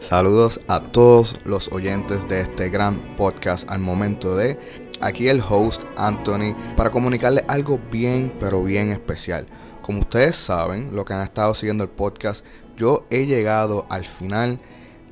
[0.00, 4.58] Saludos a todos los oyentes de este gran podcast al momento de
[5.02, 9.46] aquí el host Anthony para comunicarles algo bien pero bien especial.
[9.82, 12.46] Como ustedes saben, lo que han estado siguiendo el podcast,
[12.78, 14.58] yo he llegado al final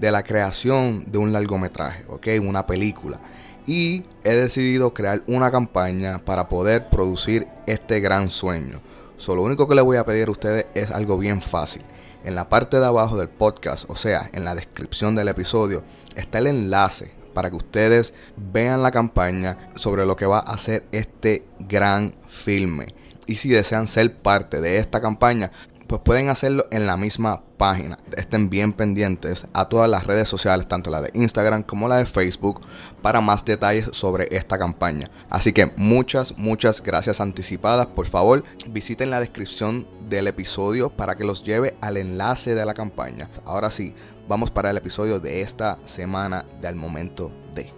[0.00, 2.26] de la creación de un largometraje, ¿ok?
[2.40, 3.20] Una película.
[3.66, 8.80] Y he decidido crear una campaña para poder producir este gran sueño.
[9.18, 11.84] Solo lo único que les voy a pedir a ustedes es algo bien fácil
[12.24, 15.82] en la parte de abajo del podcast, o sea, en la descripción del episodio,
[16.16, 20.84] está el enlace para que ustedes vean la campaña sobre lo que va a hacer
[20.92, 22.86] este gran filme.
[23.26, 25.52] Y si desean ser parte de esta campaña,
[25.88, 27.98] pues pueden hacerlo en la misma página.
[28.16, 32.06] Estén bien pendientes a todas las redes sociales, tanto la de Instagram como la de
[32.06, 32.60] Facebook,
[33.02, 35.10] para más detalles sobre esta campaña.
[35.30, 37.86] Así que muchas, muchas gracias anticipadas.
[37.86, 42.74] Por favor, visiten la descripción del episodio para que los lleve al enlace de la
[42.74, 43.30] campaña.
[43.46, 43.94] Ahora sí,
[44.28, 47.72] vamos para el episodio de esta semana del momento de.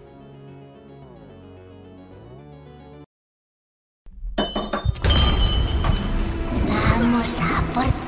[6.67, 8.00] Vamos a por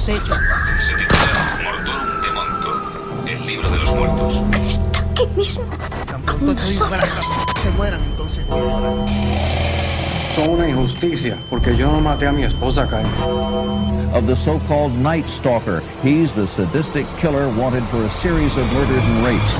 [0.00, 0.38] los hechos.
[0.80, 4.42] Se titula Mortorum de Monto, el libro de los muertos.
[4.66, 5.62] Está aquí mismo.
[6.06, 6.62] Tan pronto
[7.62, 9.06] se mueran entonces piedra.
[10.34, 13.04] Son una injusticia, porque yo no maté a mi esposa, Kyle.
[14.14, 15.82] of the so-called Night Stalker.
[16.02, 19.54] He's the sadistic killer wanted for a series of murders and rapes.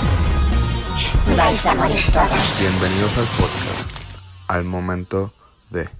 [1.36, 2.58] Vais a morir todas.
[2.58, 3.91] Bienvenidos al podcast,
[4.48, 5.33] al momento
[5.70, 5.99] de.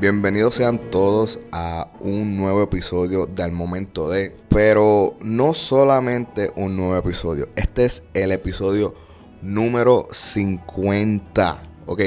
[0.00, 6.96] Bienvenidos sean todos a un nuevo episodio del momento de, pero no solamente un nuevo
[6.96, 8.94] episodio, este es el episodio
[9.42, 12.00] número 50, ok,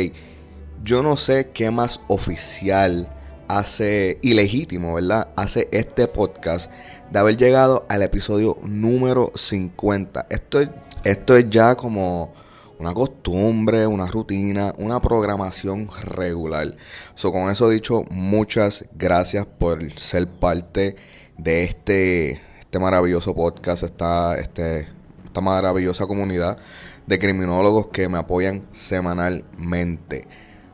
[0.84, 3.08] yo no sé qué más oficial
[3.48, 5.28] hace, ilegítimo, ¿verdad?
[5.36, 6.72] Hace este podcast
[7.12, 10.70] de haber llegado al episodio número 50, esto, es-
[11.04, 12.34] esto es ya como
[12.84, 16.76] una costumbre, una rutina, una programación regular.
[17.16, 20.98] So, con eso dicho, muchas gracias por ser parte
[21.38, 24.90] de este, este maravilloso podcast, esta, este,
[25.24, 26.58] esta maravillosa comunidad
[27.08, 30.28] de criminólogos que me apoyan semanalmente.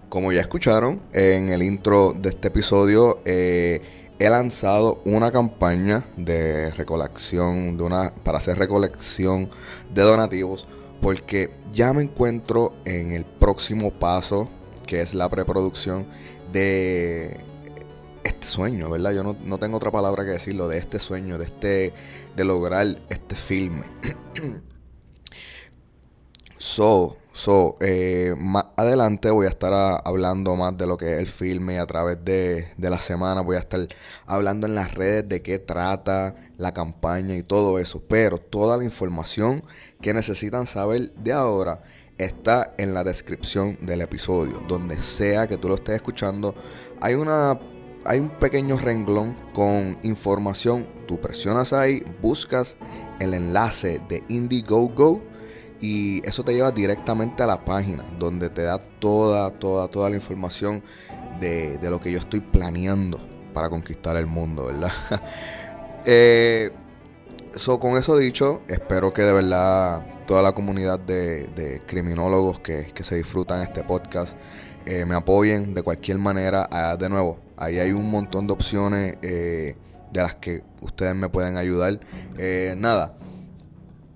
[0.10, 3.84] Como ya escucharon en el intro de este episodio, eh,
[4.18, 9.52] he lanzado una campaña de recolección, de una, para hacer recolección
[9.94, 10.68] de donativos,
[11.02, 14.50] porque ya me encuentro en el próximo paso,
[14.86, 16.08] que es la preproducción
[16.52, 17.38] de
[18.24, 19.14] este sueño, ¿verdad?
[19.14, 21.94] Yo no, no tengo otra palabra que decirlo, de este sueño, de este,
[22.36, 23.84] de lograr este filme.
[26.58, 31.20] So, so eh, más adelante voy a estar a- hablando más de lo que es
[31.20, 33.42] el filme a través de, de la semana.
[33.42, 33.88] Voy a estar
[34.26, 38.04] hablando en las redes de qué trata la campaña y todo eso.
[38.08, 39.64] Pero toda la información
[40.02, 41.82] que necesitan saber de ahora
[42.18, 44.62] está en la descripción del episodio.
[44.68, 46.56] Donde sea que tú lo estés escuchando,
[47.02, 47.60] hay una
[48.06, 50.88] hay un pequeño renglón con información.
[51.08, 52.78] Tú presionas ahí, buscas
[53.20, 55.22] el enlace de Indiegogo
[55.82, 60.16] y eso te lleva directamente a la página donde te da toda, toda, toda la
[60.16, 60.84] información
[61.40, 63.20] de, de lo que yo estoy planeando
[63.54, 64.92] para conquistar el mundo, ¿verdad?
[66.06, 66.72] Eh,
[67.56, 72.92] so, con eso dicho, espero que de verdad toda la comunidad de, de criminólogos que,
[72.94, 74.38] que se disfrutan este podcast
[74.86, 76.68] eh, me apoyen de cualquier manera.
[76.72, 79.76] Ah, de nuevo, ahí hay un montón de opciones eh,
[80.12, 82.00] de las que ustedes me pueden ayudar.
[82.38, 83.16] Eh, nada,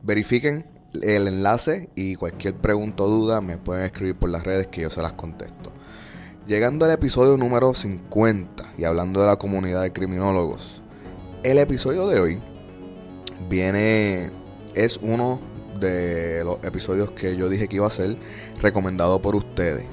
[0.02, 0.66] verifiquen
[1.02, 4.90] el enlace y cualquier pregunta o duda me pueden escribir por las redes que yo
[4.90, 5.72] se las contesto.
[6.48, 10.82] Llegando al episodio número 50 y hablando de la comunidad de criminólogos,
[11.44, 12.42] el episodio de hoy
[13.54, 14.32] viene,
[14.74, 15.40] es uno
[15.80, 18.18] de los episodios que yo dije que iba a ser
[18.60, 19.86] recomendado por ustedes,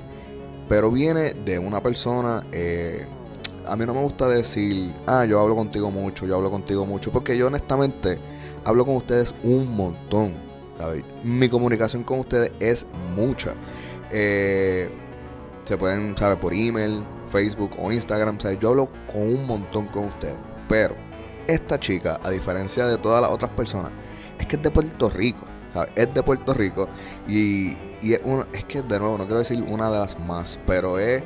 [0.67, 3.05] pero viene de una persona, eh,
[3.67, 7.12] a mí no me gusta decir, ah, yo hablo contigo mucho, yo hablo contigo mucho,
[7.12, 8.19] porque yo honestamente
[8.65, 10.49] hablo con ustedes un montón.
[11.23, 13.53] Mi comunicación con ustedes es mucha.
[14.11, 14.91] Eh,
[15.65, 18.41] se pueden saber por email, Facebook o Instagram.
[18.41, 18.59] ¿sabes?
[18.61, 20.39] Yo hablo con un montón con ustedes.
[20.71, 21.10] Pero
[21.50, 23.93] esta chica, a diferencia de todas las otras personas,
[24.38, 25.47] es que es de Puerto Rico.
[25.94, 26.88] Es de Puerto Rico.
[27.29, 30.58] Y, y es, una, es que, de nuevo, no quiero decir una de las más,
[30.67, 31.23] pero es,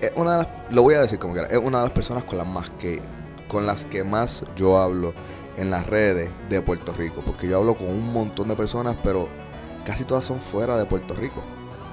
[0.00, 2.24] es una de las, lo voy a decir como quiera, es una de las personas
[2.24, 3.02] con las más que
[3.48, 5.14] con las que más yo hablo
[5.56, 9.28] en las redes de Puerto Rico, porque yo hablo con un montón de personas, pero
[9.84, 11.42] casi todas son fuera de Puerto Rico.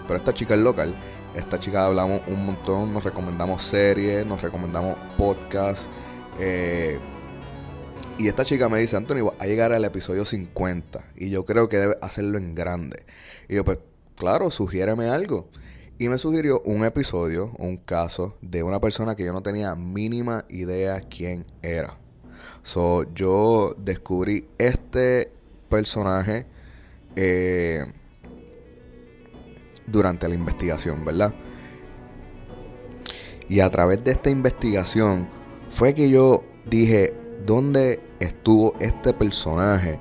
[0.05, 0.95] Pero esta chica es local,
[1.33, 5.89] esta chica hablamos un montón, nos recomendamos series, nos recomendamos podcasts.
[6.39, 6.99] eh,
[8.17, 11.67] y esta chica me dice, Anthony, va a llegar al episodio 50 y yo creo
[11.67, 13.05] que debe hacerlo en grande.
[13.49, 13.79] Y yo, pues,
[14.15, 15.49] claro, sugiéreme algo.
[15.97, 20.45] Y me sugirió un episodio, un caso de una persona que yo no tenía mínima
[20.49, 21.97] idea quién era.
[22.63, 25.31] So, yo descubrí este
[25.69, 26.45] personaje
[27.15, 27.85] eh,
[29.87, 31.33] durante la investigación, ¿verdad?
[33.47, 35.29] Y a través de esta investigación
[35.69, 37.13] fue que yo dije,
[37.45, 39.99] ¿dónde estuvo este personaje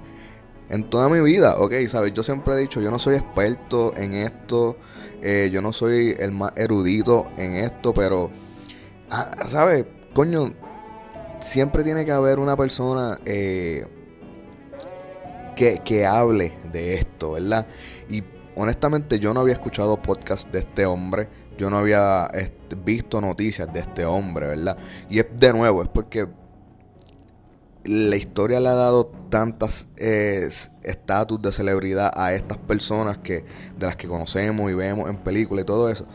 [0.69, 1.57] en toda mi vida?
[1.59, 2.13] Ok, ¿sabes?
[2.15, 4.77] Yo siempre he dicho, yo no soy experto en esto,
[5.23, 8.31] eh, yo no soy el más erudito en esto, pero,
[9.11, 9.87] ah, ¿sabes?
[10.15, 10.53] Coño,
[11.41, 13.87] siempre tiene que haber una persona eh,
[15.57, 17.67] que, que hable de esto, ¿verdad?
[18.09, 18.23] Y
[18.57, 21.29] honestamente yo no había escuchado podcast de este hombre,
[21.59, 24.77] yo no había este, visto noticias de este hombre, ¿verdad?
[25.09, 26.27] Y es de nuevo, es porque
[27.85, 30.49] la historia le ha dado tantas eh,
[30.83, 33.45] estatus de celebridad a estas personas que
[33.79, 36.07] de las que conocemos y vemos en películas y todo eso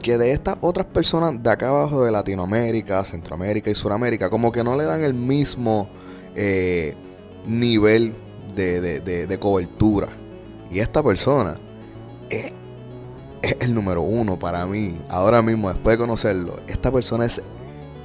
[0.00, 4.64] que de estas otras personas de acá abajo de Latinoamérica, Centroamérica y Suramérica, como que
[4.64, 5.88] no le dan el mismo
[6.34, 6.96] eh,
[7.46, 8.14] nivel
[8.56, 10.08] de, de- de- cobertura.
[10.70, 11.56] Y esta persona
[12.30, 12.52] es
[13.60, 14.96] el número uno para mí.
[15.08, 17.40] Ahora mismo, después de conocerlo, esta persona es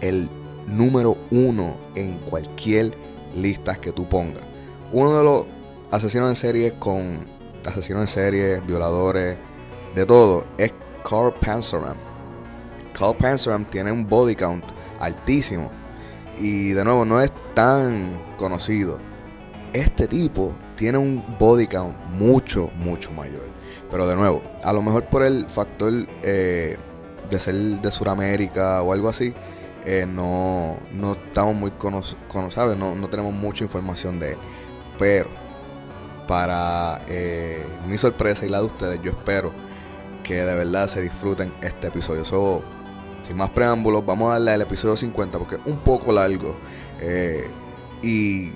[0.02, 0.30] el
[0.68, 2.92] número uno en cualquier
[3.36, 4.44] lista que tú pongas.
[4.92, 5.48] Uno de los
[5.92, 7.28] asesinos en serie con
[7.66, 9.38] asesinos en serie, violadores,
[9.96, 10.72] de todo, es
[11.10, 11.98] Carl Panzeram.
[12.94, 14.64] Carl Panzeram tiene un body count
[15.00, 15.72] altísimo
[16.40, 19.00] y de nuevo no es tan conocido.
[19.74, 23.48] Este tipo tiene un body count mucho, mucho mayor.
[23.90, 26.78] Pero de nuevo, a lo mejor por el factor eh,
[27.30, 29.34] de ser de Sudamérica o algo así,
[29.90, 34.38] eh, no, no estamos muy conocidos, no, no tenemos mucha información de él.
[35.00, 35.30] Pero
[36.28, 39.54] para eh, mi sorpresa y la de ustedes, yo espero
[40.24, 42.26] que de verdad se disfruten este episodio.
[42.26, 42.62] So,
[43.22, 46.58] sin más preámbulos, vamos a darle al episodio 50 porque es un poco largo.
[47.00, 47.50] eh,
[48.04, 48.52] y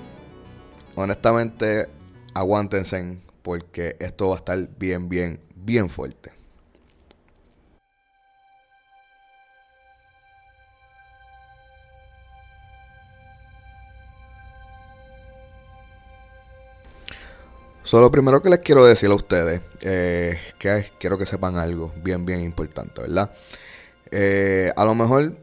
[0.96, 1.86] honestamente,
[2.34, 6.41] aguántense porque esto va a estar bien, bien, bien fuerte.
[17.84, 22.24] So, lo primero que les quiero decir a ustedes, que quiero que sepan algo bien,
[22.24, 23.32] bien importante, ¿verdad?
[24.12, 25.34] Eh, a lo mejor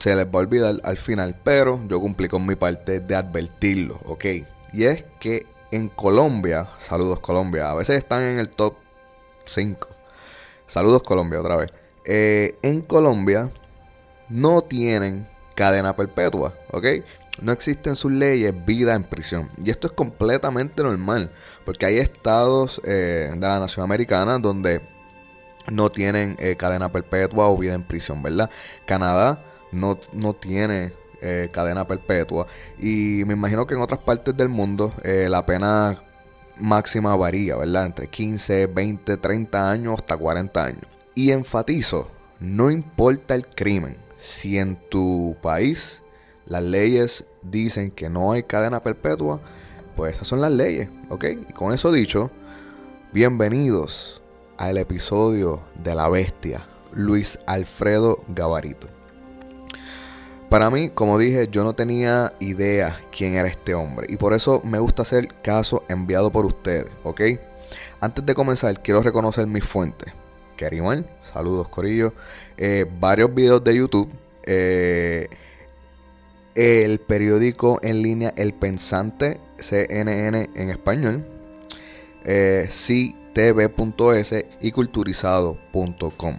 [0.00, 4.00] se les va a olvidar al final, pero yo cumplí con mi parte de advertirlo,
[4.04, 4.24] ¿ok?
[4.72, 8.74] Y es que en Colombia, saludos Colombia, a veces están en el top
[9.44, 9.88] 5.
[10.66, 11.72] Saludos Colombia otra vez.
[12.04, 13.50] Eh, en Colombia
[14.28, 16.86] no tienen cadena perpetua, ¿ok?
[17.40, 19.50] No existen sus leyes vida en prisión.
[19.62, 21.30] Y esto es completamente normal,
[21.64, 24.80] porque hay estados eh, de la nación americana donde
[25.70, 28.50] no tienen eh, cadena perpetua o vida en prisión, ¿verdad?
[28.86, 32.46] Canadá no, no tiene eh, cadena perpetua
[32.78, 36.02] y me imagino que en otras partes del mundo la pena
[36.58, 37.86] máxima varía, ¿verdad?
[37.86, 40.86] Entre 15, 20, 30 años hasta 40 años.
[41.14, 46.02] Y enfatizo, no importa el crimen, si en tu país
[46.46, 49.40] las leyes dicen que no hay cadena perpetua,
[49.96, 51.24] pues esas son las leyes, ¿ok?
[51.48, 52.30] Y con eso dicho,
[53.12, 54.22] bienvenidos
[54.56, 58.88] al episodio de la bestia, Luis Alfredo Gabarito.
[60.48, 64.62] Para mí, como dije, yo no tenía idea quién era este hombre y por eso
[64.64, 67.22] me gusta hacer caso enviado por ustedes, ¿ok?
[68.00, 70.14] Antes de comenzar, quiero reconocer mis fuentes.
[70.56, 72.14] Kerimal, saludos Corillo.
[72.56, 74.08] Eh, varios videos de YouTube.
[74.44, 75.28] Eh,
[76.56, 81.26] el periódico en línea El Pensante, CNN en español.
[82.24, 82.68] Eh,
[84.60, 86.38] y culturizado.com.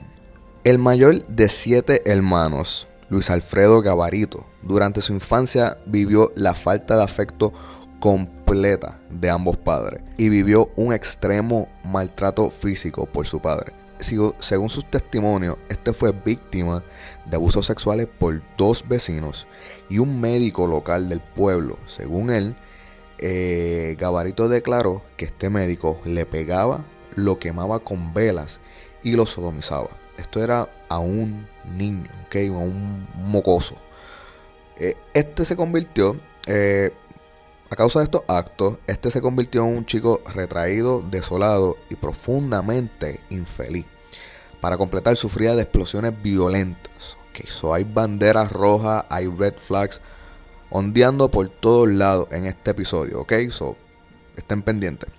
[0.64, 7.04] El mayor de siete hermanos, Luis Alfredo Gabarito, durante su infancia vivió la falta de
[7.04, 7.54] afecto
[8.00, 13.74] completa de ambos padres y vivió un extremo maltrato físico por su padre.
[14.00, 16.84] Según sus testimonios, este fue víctima
[17.25, 19.48] de abusos sexuales por dos vecinos
[19.89, 21.77] y un médico local del pueblo.
[21.86, 22.56] Según él,
[23.20, 26.86] eh, Gabarito declaró que este médico le pegaba,
[27.16, 28.60] lo quemaba con velas
[29.04, 29.89] y lo sodomizaba.
[30.18, 32.48] Esto era a un niño, ¿okay?
[32.48, 33.75] a un mocoso.
[34.77, 36.94] Eh, este se convirtió, eh,
[37.70, 43.20] a causa de estos actos, este se convirtió en un chico retraído, desolado y profundamente
[43.30, 43.86] infeliz.
[44.62, 47.18] Para completar, sufría de explosiones violentas.
[47.30, 50.02] Ok, so hay banderas rojas, hay red flags
[50.70, 53.76] ondeando por todos lados en este episodio, ok, so
[54.36, 55.10] estén pendientes.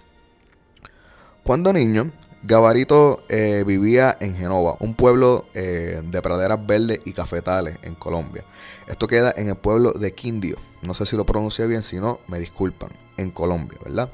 [1.43, 2.13] Cuando niño,
[2.45, 8.45] Gabarito eh, vivía en Genova, un pueblo eh, de praderas verdes y cafetales en Colombia.
[8.87, 10.57] Esto queda en el pueblo de Quindio.
[10.83, 12.91] No sé si lo pronuncié bien, si no, me disculpan.
[13.17, 14.13] En Colombia, ¿verdad?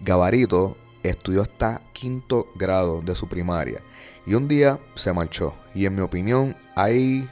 [0.00, 3.82] Gabarito estudió hasta quinto grado de su primaria
[4.24, 5.54] y un día se marchó.
[5.74, 7.28] Y en mi opinión, hay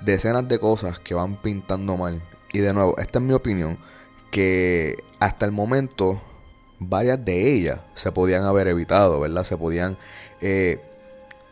[0.00, 2.20] decenas de cosas que van pintando mal.
[2.52, 3.78] Y de nuevo, esta es mi opinión,
[4.32, 6.20] que hasta el momento
[6.80, 9.44] varias de ellas se podían haber evitado, ¿verdad?
[9.44, 9.96] Se podían,
[10.40, 10.80] eh,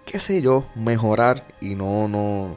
[0.05, 2.57] qué sé yo, mejorar y no, no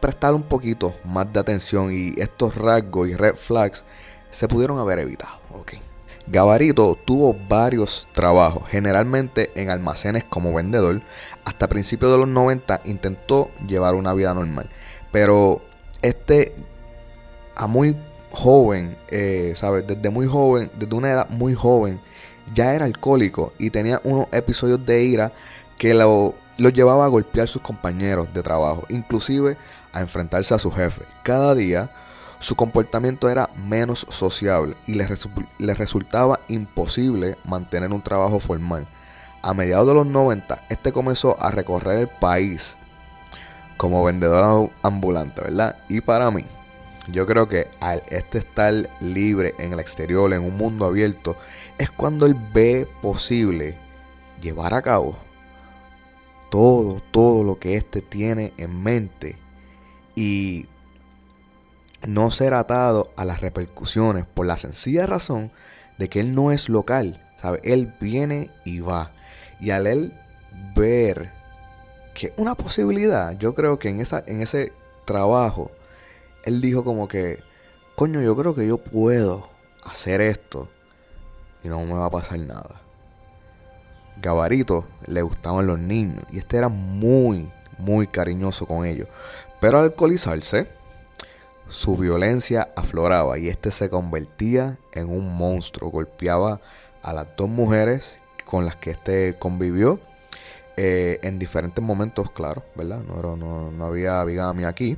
[0.00, 3.84] prestar un poquito más de atención y estos rasgos y red flags
[4.30, 5.72] se pudieron haber evitado, ¿ok?
[6.28, 11.02] Gabarito tuvo varios trabajos, generalmente en almacenes como vendedor.
[11.44, 14.68] Hasta principios de los 90 intentó llevar una vida normal.
[15.12, 15.62] Pero
[16.02, 16.52] este,
[17.54, 17.96] a muy
[18.36, 19.86] joven, eh, ¿sabes?
[19.86, 22.00] Desde muy joven, desde una edad muy joven,
[22.54, 25.32] ya era alcohólico y tenía unos episodios de ira
[25.78, 29.56] que lo, lo llevaba a golpear a sus compañeros de trabajo, inclusive
[29.94, 31.02] a enfrentarse a su jefe.
[31.22, 31.90] Cada día
[32.38, 35.08] su comportamiento era menos sociable y le,
[35.58, 38.86] le resultaba imposible mantener un trabajo formal.
[39.40, 42.76] A mediados de los 90, este comenzó a recorrer el país
[43.78, 45.76] como vendedor ambulante, ¿verdad?
[45.88, 46.44] Y para mí,
[47.08, 51.36] yo creo que al este estar libre en el exterior, en un mundo abierto,
[51.78, 53.78] es cuando él ve posible
[54.40, 55.16] llevar a cabo
[56.50, 59.38] todo, todo lo que este tiene en mente
[60.14, 60.66] y
[62.06, 65.50] no ser atado a las repercusiones por la sencilla razón
[65.98, 67.60] de que él no es local, ¿sabe?
[67.64, 69.12] Él viene y va.
[69.60, 70.12] Y al él
[70.74, 71.32] ver
[72.14, 74.72] que una posibilidad, yo creo que en, esa, en ese
[75.04, 75.70] trabajo,
[76.46, 77.42] él dijo como que,
[77.96, 79.50] coño, yo creo que yo puedo
[79.82, 80.68] hacer esto
[81.62, 82.80] y no me va a pasar nada.
[84.22, 89.08] Gabarito le gustaban los niños y este era muy, muy cariñoso con ellos.
[89.60, 90.68] Pero al alcoholizarse,
[91.68, 95.90] su violencia afloraba y este se convertía en un monstruo.
[95.90, 96.60] Golpeaba
[97.02, 99.98] a las dos mujeres con las que este convivió
[100.76, 103.02] eh, en diferentes momentos, claro, ¿verdad?
[103.02, 104.96] No, no, no había bigamia aquí.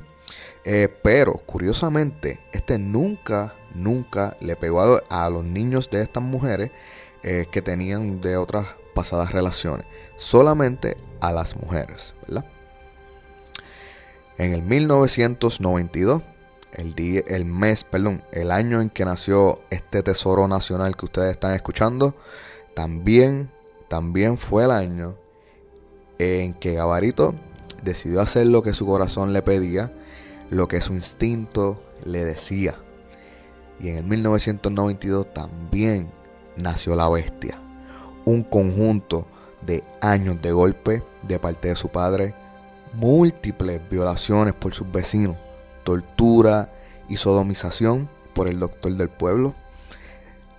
[0.65, 6.71] Eh, pero curiosamente, este nunca, nunca le pegó a, los niños de estas mujeres
[7.23, 9.85] eh, que tenían de otras pasadas relaciones.
[10.17, 12.45] Solamente a las mujeres, ¿verdad?
[14.37, 16.21] En el 1992,
[16.73, 21.53] el, el mes, perdón, el año en que nació este tesoro nacional que ustedes están
[21.53, 22.15] escuchando,
[22.73, 23.49] también,
[23.87, 25.17] también fue el año
[26.19, 27.33] en que Gabarito
[27.83, 29.91] decidió hacer lo que su corazón le pedía,
[30.49, 32.75] lo que su instinto le decía.
[33.79, 36.11] Y en el 1992 también
[36.57, 37.59] nació la bestia,
[38.25, 39.27] un conjunto
[39.61, 42.33] de años de golpe de parte de su padre,
[42.93, 45.37] múltiples violaciones por sus vecinos,
[45.83, 46.71] tortura
[47.07, 49.55] y sodomización por el doctor del pueblo,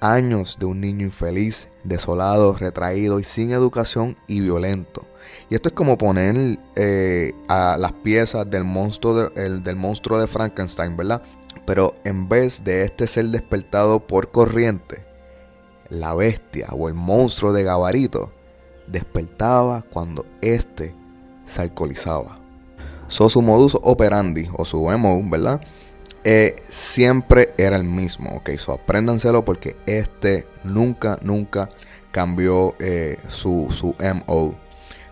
[0.01, 5.07] años de un niño infeliz, desolado, retraído y sin educación y violento.
[5.49, 10.19] Y esto es como poner eh, a las piezas del monstruo de, el- del monstruo
[10.21, 11.23] de Frankenstein, ¿verdad?
[11.67, 15.05] Pero en vez de este ser despertado por corriente,
[15.89, 18.33] la bestia o el monstruo de Gabarito
[18.87, 20.95] despertaba cuando éste
[21.47, 22.39] se alcoholizaba.
[23.09, 25.61] So, su modus operandi o su MO, ¿verdad?
[26.25, 28.51] Eh, siempre era el mismo, ok.
[28.59, 31.71] So, apréndanselo porque este nunca, nunca
[32.13, 34.55] cambió eh, su, su MO.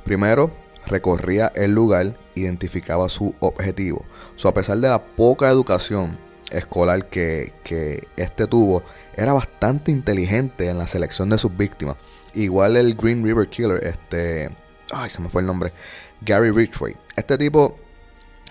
[0.04, 0.50] Primero,
[0.86, 4.04] recorría el lugar, identificaba su objetivo.
[4.36, 6.18] So, a pesar de la poca educación
[6.50, 8.82] escolar que, que este tuvo,
[9.16, 11.96] era bastante inteligente en la selección de sus víctimas.
[12.34, 14.50] Igual el Green River Killer, este.
[14.92, 15.72] Ay, se me fue el nombre.
[16.20, 16.96] Gary Ridgway.
[17.16, 17.76] Este tipo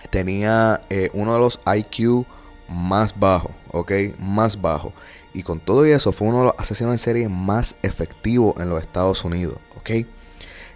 [0.09, 2.25] tenía eh, uno de los IQ
[2.69, 3.91] más bajos, ¿ok?
[4.19, 4.93] Más bajo.
[5.33, 8.81] Y con todo eso fue uno de los asesinos en serie más efectivos en los
[8.81, 10.07] Estados Unidos, ¿ok?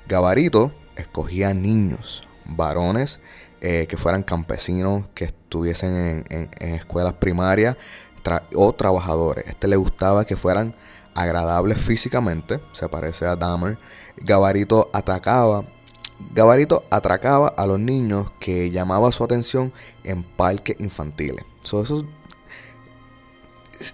[0.07, 3.19] Gabarito escogía niños, varones
[3.61, 7.77] eh, que fueran campesinos, que estuviesen en, escuelas primarias
[8.55, 9.45] o trabajadores.
[9.47, 10.75] Este le gustaba que fueran
[11.15, 13.77] agradables físicamente, se parece a Dahmer.
[14.17, 15.65] Gabarito atacaba,
[16.33, 21.45] Gabarito atracaba a los niños que llamaba su atención en parques infantiles.
[21.63, 22.05] So, eso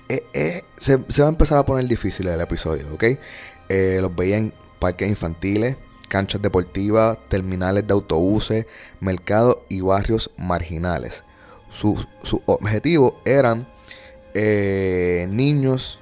[0.09, 3.03] eh, eh, se, se va a empezar a poner difícil el episodio, ¿ok?
[3.69, 5.77] Eh, los veía en parques infantiles,
[6.09, 8.67] canchas deportivas, terminales de autobuses,
[8.99, 11.23] mercados y barrios marginales.
[11.71, 13.67] Sus su objetivos eran
[14.33, 15.99] niños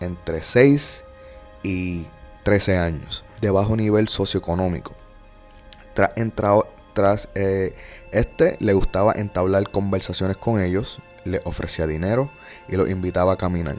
[0.00, 1.04] entre 6
[1.62, 2.06] y
[2.44, 4.94] 13 años, de bajo nivel socioeconómico.
[5.94, 6.10] Tras,
[6.92, 7.28] tras
[8.12, 12.30] este le gustaba entablar conversaciones con ellos, le ofrecía dinero
[12.68, 13.76] y los invitaba a caminar.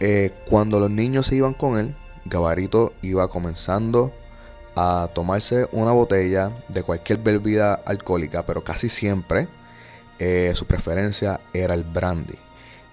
[0.00, 4.12] Eh, cuando los niños se iban con él, Gabarito iba comenzando
[4.76, 9.48] a tomarse una botella de cualquier bebida alcohólica, pero casi siempre
[10.18, 12.38] eh, su preferencia era el brandy.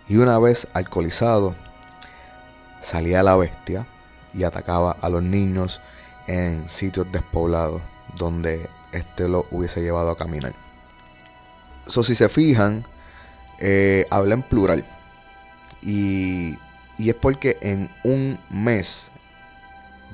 [0.08, 1.56] Y una vez alcoholizado,
[2.82, 3.88] salía la bestia
[4.34, 5.82] y atacaba a los niños
[6.28, 7.82] en sitios despoblados
[8.18, 10.54] donde este lo hubiese llevado a caminar.
[11.88, 12.86] Si se fijan,
[13.62, 14.86] eh, habla en plural.
[15.82, 16.58] Y,
[16.98, 19.12] y es porque en un mes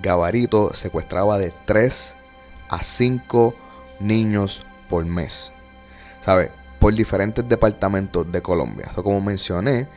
[0.02, 2.16] Gabarito secuestraba de 3
[2.70, 3.56] a 5
[4.00, 5.52] niños por mes.
[6.24, 6.52] ¿Sabe?
[6.80, 8.92] Por diferentes departamentos de Colombia.
[8.96, 9.88] Como mencioné,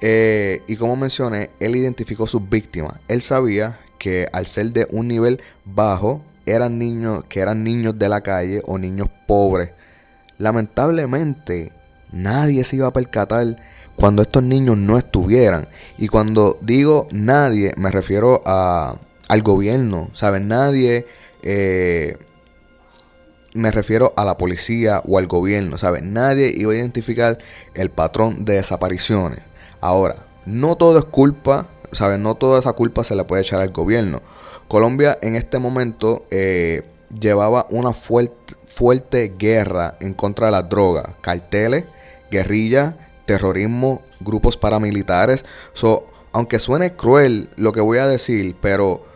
[0.00, 2.98] eh, y como mencioné, él identificó sus víctimas.
[3.08, 8.08] Él sabía que al ser de un nivel bajo, eran niños que eran niños de
[8.08, 9.70] la calle o niños pobres.
[10.36, 11.72] Lamentablemente,
[12.14, 13.56] nadie se iba a percatar
[13.96, 15.68] cuando estos niños no estuvieran.
[15.98, 18.96] Y cuando digo nadie, me refiero a,
[19.28, 20.10] al gobierno.
[20.14, 20.48] ¿Saben?
[20.48, 21.06] Nadie.
[21.42, 22.16] eh,
[23.54, 26.02] me refiero a la policía o al gobierno, ¿sabes?
[26.02, 27.38] Nadie iba a identificar
[27.74, 29.40] el patrón de desapariciones.
[29.80, 32.18] Ahora, no todo es culpa, ¿sabes?
[32.18, 34.22] No toda esa culpa se le puede echar al gobierno.
[34.68, 36.82] Colombia en este momento eh,
[37.18, 41.84] llevaba una fuerte guerra en contra de las drogas, carteles,
[42.34, 45.46] guerrilla, terrorismo, grupos paramilitares.
[45.72, 49.06] So, aunque suene cruel lo que voy a decir, pero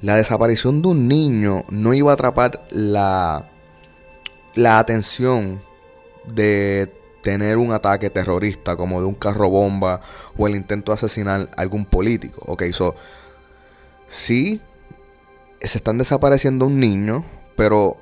[0.00, 3.48] la desaparición de un niño no iba a atrapar la
[4.54, 5.62] la atención
[6.26, 10.00] de tener un ataque terrorista como de un carro bomba
[10.36, 12.42] o el intento de asesinar a algún político.
[12.46, 12.94] Ok, so
[14.08, 14.60] sí
[15.60, 17.24] se están desapareciendo un niño,
[17.56, 17.96] pero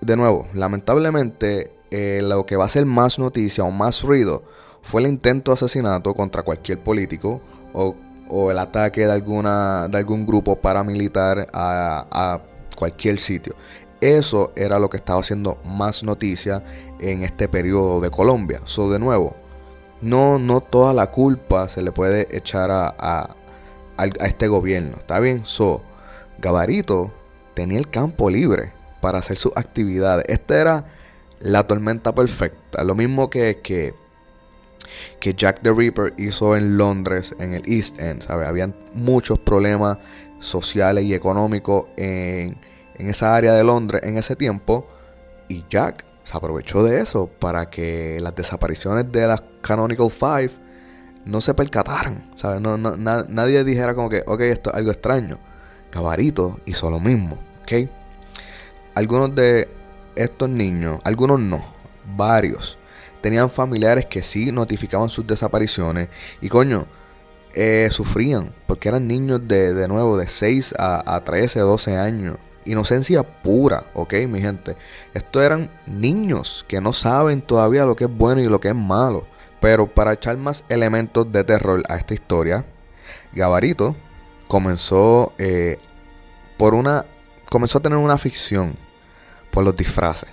[0.00, 4.42] de nuevo, lamentablemente eh, lo que va a ser más noticia o más ruido
[4.82, 7.40] fue el intento de asesinato contra cualquier político
[7.72, 7.94] o,
[8.50, 12.40] el ataque de alguna de algún grupo paramilitar a,
[12.76, 13.54] cualquier sitio.
[14.00, 16.64] Eso era lo que estaba haciendo más noticia
[16.98, 18.60] en este periodo de Colombia.
[18.64, 19.36] So, de nuevo,
[20.00, 23.36] no, no toda la culpa se le puede echar a, a,
[24.26, 24.96] este gobierno.
[24.96, 25.42] ¿Está bien?
[25.44, 25.80] So,
[26.38, 27.12] Gabarito
[27.54, 30.24] tenía el campo libre para hacer sus actividades.
[30.26, 30.84] Esta era
[31.44, 32.82] la tormenta perfecta.
[32.82, 33.94] Lo mismo que, que,
[35.20, 38.22] que Jack the Ripper hizo en Londres, en el East End.
[38.22, 38.46] ¿sabe?
[38.46, 39.98] Habían muchos problemas
[40.40, 42.58] sociales y económicos en
[42.96, 44.86] en esa área de Londres en ese tiempo
[45.48, 50.52] y Jack se aprovechó de eso para que las desapariciones de las Canonical Five
[51.24, 52.60] no se percataran, ¿sabes?
[52.60, 55.38] No, no, na- nadie dijera como que, ok, esto es algo extraño.
[55.92, 57.38] Gabarito hizo lo mismo.
[58.94, 59.68] Algunos de
[60.16, 61.64] estos niños, algunos no,
[62.16, 62.78] varios,
[63.20, 66.08] tenían familiares que sí notificaban sus desapariciones
[66.40, 66.86] y coño,
[67.54, 72.36] eh, sufrían porque eran niños de, de nuevo de 6 a, a 13, 12 años.
[72.66, 74.76] Inocencia pura, ¿ok, mi gente?
[75.12, 78.74] Estos eran niños que no saben todavía lo que es bueno y lo que es
[78.74, 79.26] malo.
[79.60, 82.64] Pero para echar más elementos de terror a esta historia,
[83.32, 83.94] Gabarito
[84.48, 85.78] comenzó eh,
[86.56, 87.06] por una
[87.50, 88.74] comenzó a tener una ficción
[89.54, 90.28] por los disfraces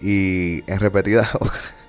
[0.00, 1.28] y en repetidas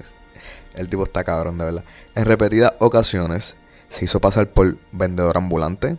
[0.75, 1.83] el tipo está cabrón de verdad
[2.15, 3.55] en repetidas ocasiones
[3.89, 5.97] se hizo pasar por vendedor ambulante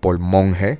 [0.00, 0.78] por monje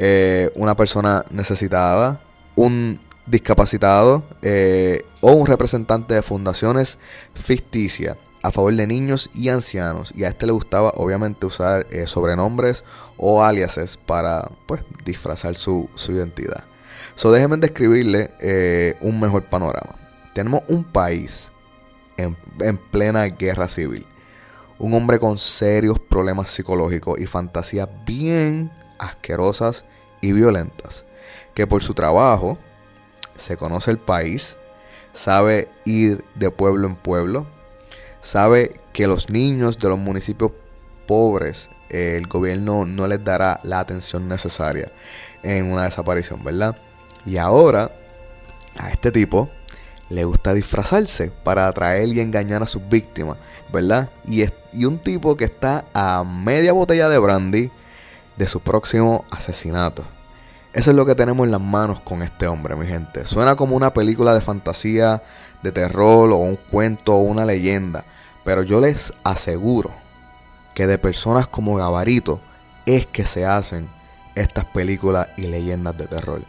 [0.00, 2.20] eh, una persona necesitada,
[2.54, 7.00] un discapacitado eh, o un representante de fundaciones
[7.34, 10.12] ficticias a favor de niños y ancianos.
[10.14, 12.84] Y a este le gustaba obviamente usar eh, sobrenombres
[13.16, 16.64] o aliases para pues disfrazar su, su identidad.
[17.18, 19.96] So déjenme describirle eh, un mejor panorama.
[20.34, 21.50] Tenemos un país
[22.16, 24.06] en, en plena guerra civil.
[24.78, 29.84] Un hombre con serios problemas psicológicos y fantasías bien asquerosas
[30.20, 31.04] y violentas,
[31.54, 32.56] que por su trabajo
[33.36, 34.56] se conoce el país,
[35.12, 37.48] sabe ir de pueblo en pueblo,
[38.22, 40.52] sabe que los niños de los municipios
[41.08, 44.92] pobres eh, el gobierno no les dará la atención necesaria
[45.42, 46.76] en una desaparición, ¿verdad?
[47.26, 47.90] Y ahora
[48.76, 49.50] a este tipo
[50.08, 53.36] le gusta disfrazarse para atraer y engañar a sus víctimas,
[53.72, 54.10] ¿verdad?
[54.26, 57.70] Y, es- y un tipo que está a media botella de brandy
[58.36, 60.04] de su próximo asesinato.
[60.72, 63.26] Eso es lo que tenemos en las manos con este hombre, mi gente.
[63.26, 65.22] Suena como una película de fantasía,
[65.62, 68.04] de terror o un cuento o una leyenda,
[68.44, 69.90] pero yo les aseguro
[70.74, 72.40] que de personas como Gabarito
[72.86, 73.88] es que se hacen
[74.36, 76.42] estas películas y leyendas de terror.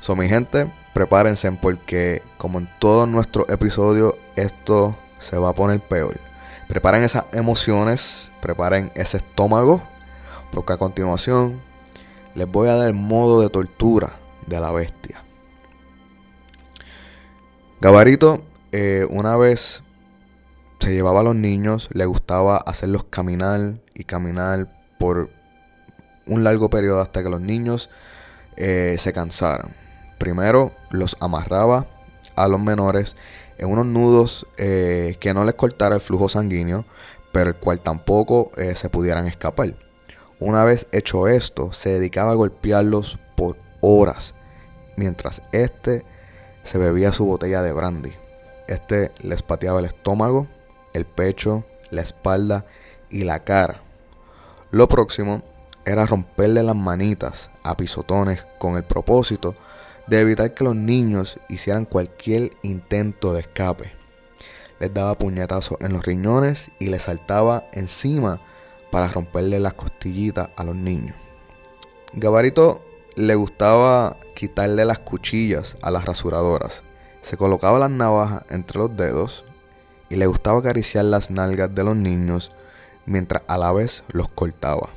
[0.00, 5.80] So, mi gente, prepárense porque como en todos nuestros episodios esto se va a poner
[5.80, 6.18] peor.
[6.68, 9.82] Preparen esas emociones, preparen ese estómago,
[10.50, 11.60] porque a continuación
[12.34, 15.22] les voy a dar el modo de tortura de la bestia.
[17.80, 19.82] Gabarito, eh, una vez
[20.80, 25.30] se llevaba a los niños, le gustaba hacerlos caminar y caminar por
[26.26, 27.90] un largo periodo hasta que los niños
[28.56, 29.85] eh, se cansaran.
[30.18, 31.86] Primero los amarraba
[32.36, 33.16] a los menores
[33.58, 36.84] en unos nudos eh, que no les cortara el flujo sanguíneo,
[37.32, 39.74] pero el cual tampoco eh, se pudieran escapar.
[40.38, 44.34] Una vez hecho esto, se dedicaba a golpearlos por horas,
[44.96, 46.04] mientras este
[46.62, 48.12] se bebía su botella de brandy.
[48.68, 50.46] Este les pateaba el estómago,
[50.92, 52.66] el pecho, la espalda
[53.10, 53.80] y la cara.
[54.70, 55.42] Lo próximo
[55.84, 59.54] era romperle las manitas a pisotones con el propósito
[60.06, 63.92] de evitar que los niños hicieran cualquier intento de escape.
[64.78, 68.40] Les daba puñetazos en los riñones y les saltaba encima
[68.90, 71.16] para romperle las costillitas a los niños.
[72.12, 72.82] Gabarito
[73.14, 76.82] le gustaba quitarle las cuchillas a las rasuradoras.
[77.22, 79.44] Se colocaba las navajas entre los dedos
[80.08, 82.52] y le gustaba acariciar las nalgas de los niños
[83.06, 84.90] mientras a la vez los cortaba.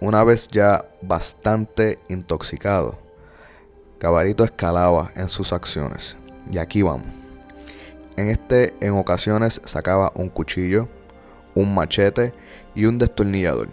[0.00, 2.98] Una vez ya bastante intoxicado,
[4.00, 6.16] Gabarito escalaba en sus acciones.
[6.50, 7.06] Y aquí vamos.
[8.16, 10.88] En este en ocasiones sacaba un cuchillo,
[11.54, 12.32] un machete
[12.74, 13.68] y un destornillador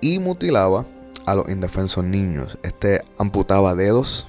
[0.00, 0.86] y mutilaba
[1.26, 2.58] a los indefensos niños.
[2.62, 4.26] Este amputaba dedos,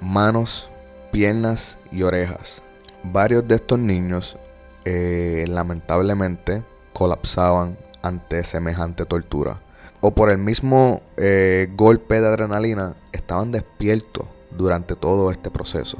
[0.00, 0.70] manos,
[1.10, 2.62] piernas y orejas.
[3.02, 4.36] Varios de estos niños
[4.84, 9.60] eh, lamentablemente colapsaban ante semejante tortura.
[10.00, 15.98] O por el mismo eh, golpe de adrenalina estaban despiertos durante todo este proceso.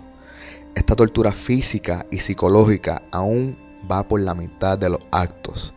[0.74, 3.58] Esta tortura física y psicológica aún
[3.90, 5.72] va por la mitad de los actos.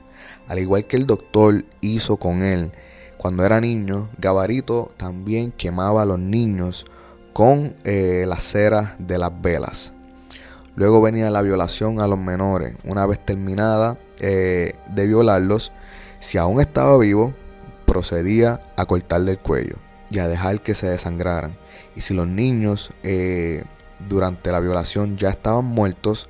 [0.48, 2.72] Al igual que el doctor hizo con él
[3.20, 6.86] cuando era niño, Gabarito también quemaba a los niños
[7.34, 9.92] con eh, las ceras de las velas.
[10.78, 12.78] Luego venía la violación a los menores.
[12.86, 15.74] Una vez terminada eh, de violarlos,
[16.20, 17.34] si aún estaba vivo,
[17.86, 19.76] procedía a cortarle el cuello
[20.10, 21.58] y a dejar que se desangraran.
[22.00, 23.66] Y si los niños eh,
[24.08, 26.30] durante la violación ya estaban muertos,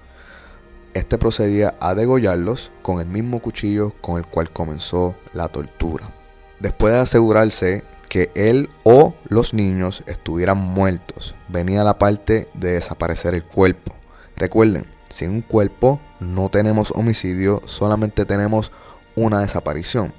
[0.95, 6.11] este procedía a degollarlos con el mismo cuchillo con el cual comenzó la tortura.
[6.59, 13.35] Después de asegurarse que él o los niños estuvieran muertos, venía la parte de desaparecer
[13.35, 13.93] el cuerpo.
[14.37, 18.71] Recuerden, sin un cuerpo no tenemos homicidio, solamente tenemos
[19.15, 20.15] una desaparición.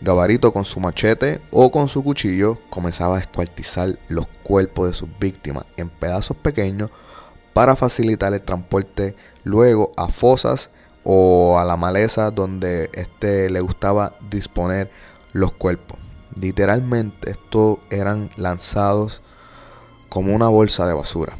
[0.00, 5.08] Gabarito con su machete o con su cuchillo comenzaba a descuartizar los cuerpos de sus
[5.18, 6.90] víctimas en pedazos pequeños
[7.52, 10.70] para facilitar el transporte luego a fosas
[11.04, 14.90] o a la maleza donde este le gustaba disponer
[15.32, 15.98] los cuerpos.
[16.38, 19.22] Literalmente estos eran lanzados
[20.08, 21.36] como una bolsa de basura.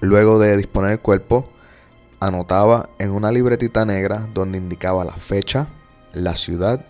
[0.00, 1.48] Luego de disponer el cuerpo,
[2.20, 5.68] anotaba en una libretita negra donde indicaba la fecha,
[6.12, 6.84] la ciudad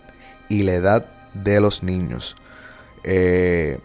[0.49, 2.35] y la edad de los niños.
[3.03, 3.79] Eh,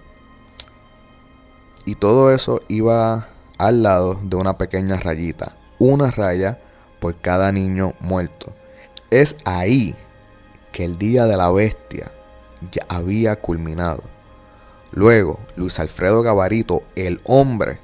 [1.85, 5.57] y todo eso iba al lado de una pequeña rayita.
[5.79, 6.61] Una raya
[7.01, 8.53] por cada niño muerto.
[9.11, 9.95] Es ahí
[10.73, 12.13] que el día de la bestia
[12.73, 14.03] ya había culminado.
[14.91, 17.79] Luego, Luis Alfredo Gabarito, el hombre,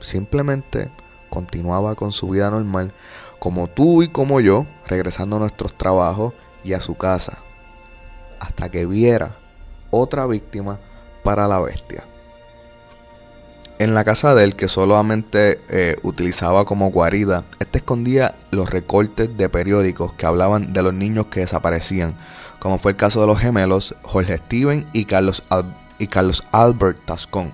[0.00, 0.90] simplemente
[1.28, 2.92] continuaba con su vida normal,
[3.38, 7.38] como tú y como yo, regresando a nuestros trabajos y a su casa,
[8.40, 9.36] hasta que viera
[9.90, 10.78] otra víctima
[11.22, 12.04] para la bestia.
[13.78, 19.34] En la casa de él, que solamente eh, utilizaba como guarida, este escondía los recortes
[19.38, 22.14] de periódicos que hablaban de los niños que desaparecían,
[22.58, 25.42] como fue el caso de los gemelos Jorge Steven y Carlos,
[25.98, 27.52] y Carlos Albert Tascón.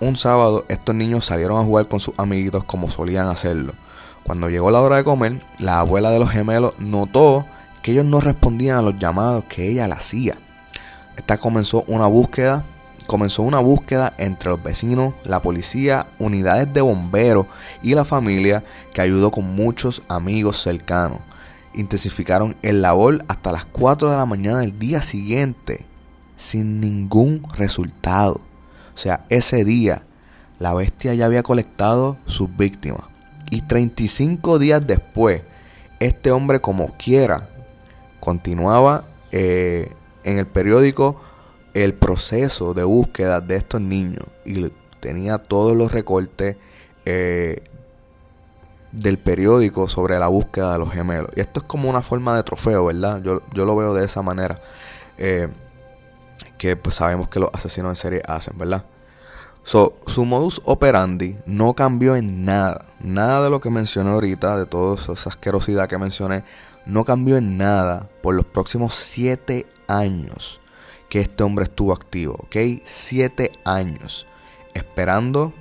[0.00, 3.74] Un sábado estos niños salieron a jugar con sus amiguitos como solían hacerlo.
[4.24, 7.44] Cuando llegó la hora de comer, la abuela de los gemelos notó
[7.84, 10.38] que ellos no respondían a los llamados que ella le hacía.
[11.18, 12.64] Esta comenzó una búsqueda
[13.06, 17.44] comenzó una búsqueda entre los vecinos, la policía, unidades de bomberos
[17.82, 21.18] y la familia que ayudó con muchos amigos cercanos.
[21.74, 25.84] Intensificaron el labor hasta las 4 de la mañana del día siguiente
[26.38, 28.40] sin ningún resultado.
[28.94, 30.06] O sea, ese día
[30.58, 33.02] la bestia ya había colectado sus víctimas.
[33.50, 35.42] Y 35 días después,
[36.00, 37.50] este hombre como quiera
[38.24, 39.92] continuaba eh,
[40.24, 41.20] en el periódico
[41.74, 46.56] el proceso de búsqueda de estos niños y tenía todos los recortes
[47.04, 47.62] eh,
[48.92, 51.30] del periódico sobre la búsqueda de los gemelos.
[51.36, 53.20] Y esto es como una forma de trofeo, ¿verdad?
[53.22, 54.60] Yo, yo lo veo de esa manera.
[55.18, 55.48] Eh,
[56.58, 58.84] que pues sabemos que los asesinos en serie hacen, ¿verdad?
[59.64, 62.86] So, su modus operandi no cambió en nada.
[63.00, 66.44] Nada de lo que mencioné ahorita, de toda esa asquerosidad que mencioné,
[66.86, 70.60] no cambió en nada por los próximos siete años
[71.08, 72.56] que este hombre estuvo activo, ¿ok?
[72.84, 74.26] Siete años
[74.74, 75.52] esperando,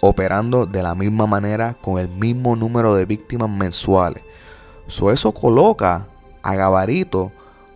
[0.00, 4.22] operando de la misma manera con el mismo número de víctimas mensuales.
[4.86, 6.06] So, eso coloca
[6.42, 7.30] a Gabarito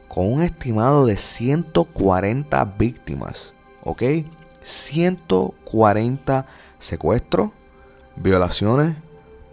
[0.09, 4.03] con un estimado de 140 víctimas, ¿ok?
[4.63, 6.47] 140
[6.79, 7.51] secuestros,
[8.17, 8.97] violaciones,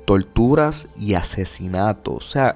[0.06, 2.16] torturas y asesinatos.
[2.16, 2.56] O sea,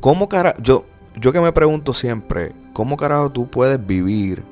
[0.00, 0.56] ¿cómo carajo?
[0.60, 0.84] Yo,
[1.16, 4.44] yo que me pregunto siempre, ¿cómo carajo tú puedes vivir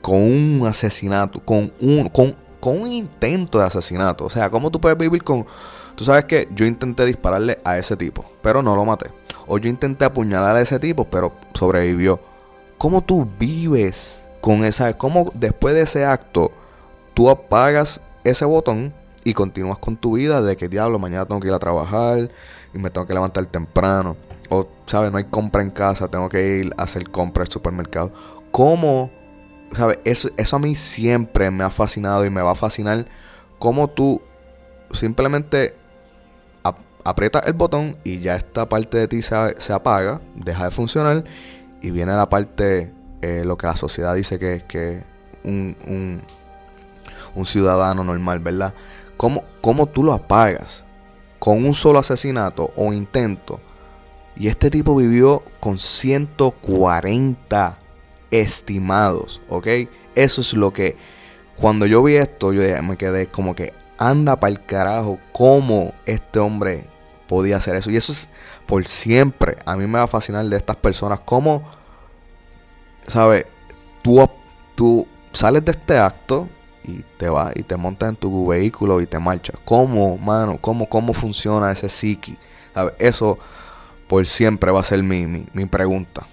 [0.00, 4.24] con un asesinato, con un, con, con un intento de asesinato?
[4.24, 5.46] O sea, ¿cómo tú puedes vivir con...
[5.94, 9.10] Tú sabes que yo intenté dispararle a ese tipo, pero no lo maté.
[9.46, 12.18] O yo intenté apuñalar a ese tipo, pero sobrevivió.
[12.78, 14.96] ¿Cómo tú vives con esa...
[14.96, 16.50] ¿Cómo después de ese acto
[17.12, 21.48] tú apagas ese botón y continúas con tu vida de que diablo, mañana tengo que
[21.48, 22.30] ir a trabajar
[22.72, 24.16] y me tengo que levantar temprano.
[24.54, 25.10] O, ¿sabes?
[25.10, 28.12] No hay compra en casa, tengo que ir a hacer compra al supermercado.
[28.50, 29.10] ¿Cómo?
[29.72, 29.98] ¿Sabes?
[30.04, 33.06] Eso, eso a mí siempre me ha fascinado y me va a fascinar.
[33.58, 34.20] Cómo tú
[34.92, 35.74] simplemente
[37.04, 41.24] aprietas el botón y ya esta parte de ti se, se apaga, deja de funcionar
[41.80, 45.04] y viene la parte, eh, lo que la sociedad dice que es que
[45.42, 46.22] un, un
[47.34, 48.74] un ciudadano normal, ¿verdad?
[49.16, 50.84] ¿Cómo, ¿Cómo tú lo apagas?
[51.38, 53.60] Con un solo asesinato o intento.
[54.36, 57.78] Y este tipo vivió con 140
[58.30, 59.66] estimados, ¿ok?
[60.14, 60.96] Eso es lo que,
[61.56, 66.38] cuando yo vi esto, yo me quedé como que, anda para el carajo, ¿cómo este
[66.38, 66.86] hombre
[67.28, 67.90] podía hacer eso?
[67.90, 68.28] Y eso es
[68.66, 69.58] por siempre.
[69.64, 71.62] A mí me va a fascinar de estas personas, cómo,
[73.06, 73.44] ¿sabes?
[74.02, 74.28] Tú,
[74.74, 76.48] tú sales de este acto,
[76.84, 79.56] y te vas y te montas en tu vehículo y te marchas.
[79.64, 80.58] ¿Cómo, mano?
[80.60, 82.36] ¿Cómo, cómo funciona ese psiqui?
[82.98, 83.38] Eso
[84.12, 86.26] por siempre va a ser mi, mi, pregunta.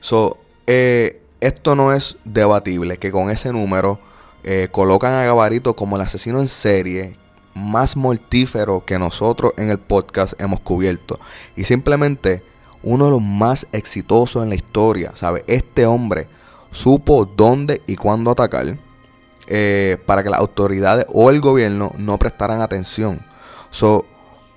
[0.00, 3.98] So, eh, esto no es debatible que con ese número
[4.44, 7.16] eh, colocan a Gabarito como el asesino en serie
[7.54, 11.18] más mortífero que nosotros en el podcast hemos cubierto.
[11.56, 12.44] Y simplemente
[12.82, 15.12] uno de los más exitosos en la historia.
[15.14, 15.42] ¿Sabe?
[15.46, 16.28] Este hombre
[16.70, 18.76] supo dónde y cuándo atacar
[19.46, 23.24] eh, para que las autoridades o el gobierno no prestaran atención.
[23.70, 24.04] So,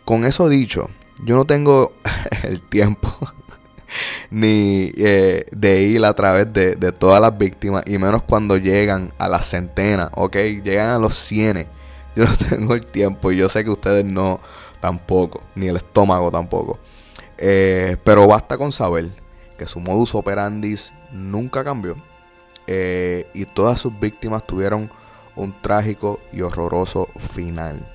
[0.04, 0.90] con eso dicho,
[1.24, 1.94] yo no tengo
[2.44, 3.10] el tiempo
[4.32, 9.30] ni eh, de ir a través de, todas las víctimas y menos cuando llegan a
[9.30, 10.36] las centenas, ¿ok?
[10.64, 11.68] Llegan a los cienes.
[12.16, 14.40] Yo no tengo el tiempo y yo sé que ustedes no
[14.80, 16.78] tampoco, ni el estómago tampoco.
[17.40, 19.10] Eh, pero basta con saber
[19.58, 20.76] que su modus operandi
[21.12, 21.96] nunca cambió
[22.68, 24.92] eh, y todas sus víctimas tuvieron
[25.36, 27.93] un trágico y horroroso final.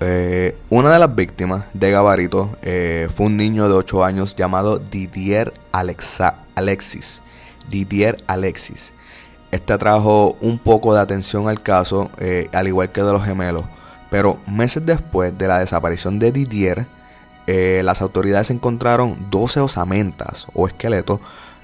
[0.00, 4.78] Eh, una de las víctimas de Gabarito eh, fue un niño de 8 años llamado
[4.78, 7.20] Didier Alexis.
[7.68, 8.92] Didier Alexis.
[9.50, 12.10] Este trajo un poco de atención al caso,
[12.52, 13.64] al igual que de los gemelos.
[14.10, 16.86] Pero meses después de la desaparición de Didier,
[17.46, 21.20] las autoridades encontraron 12 osamentas o esqueletos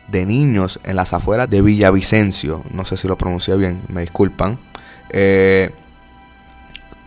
[0.08, 2.62] de niños en las afueras de Villavicencio.
[2.70, 4.58] No sé si lo pronuncié bien, me disculpan.
[5.10, 5.70] Eh,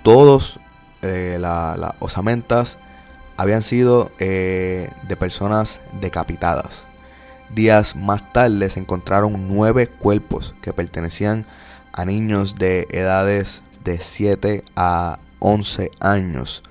[0.04, 0.60] todos
[1.02, 2.78] eh, las osamentas
[3.38, 6.86] habían sido eh, de personas decapitadas.
[7.54, 11.46] Días más tarde se encontraron nueve cuerpos que pertenecían
[11.94, 16.62] a niños de edades de 7 a 11 años.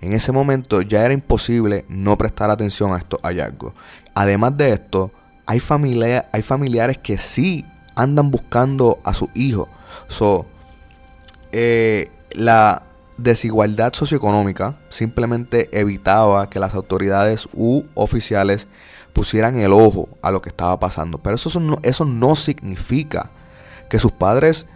[0.00, 3.74] En ese momento ya era imposible no prestar atención a estos hallazgos.
[4.14, 5.12] Además de esto,
[5.46, 9.68] hay, familiares que sí andan buscando a su hijo.
[10.08, 10.46] So,
[11.52, 12.83] eh, la
[13.16, 18.66] desigualdad socioeconómica simplemente evitaba que las autoridades u oficiales
[19.12, 21.18] pusieran el ojo a lo que estaba pasando.
[21.18, 23.30] Pero eso no, eso no significa
[23.88, 24.66] que sus padres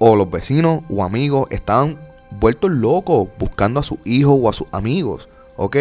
[0.00, 1.98] o los vecinos o amigos estaban
[2.30, 5.76] vueltos locos buscando a sus hijos o a sus amigos, ¿ok?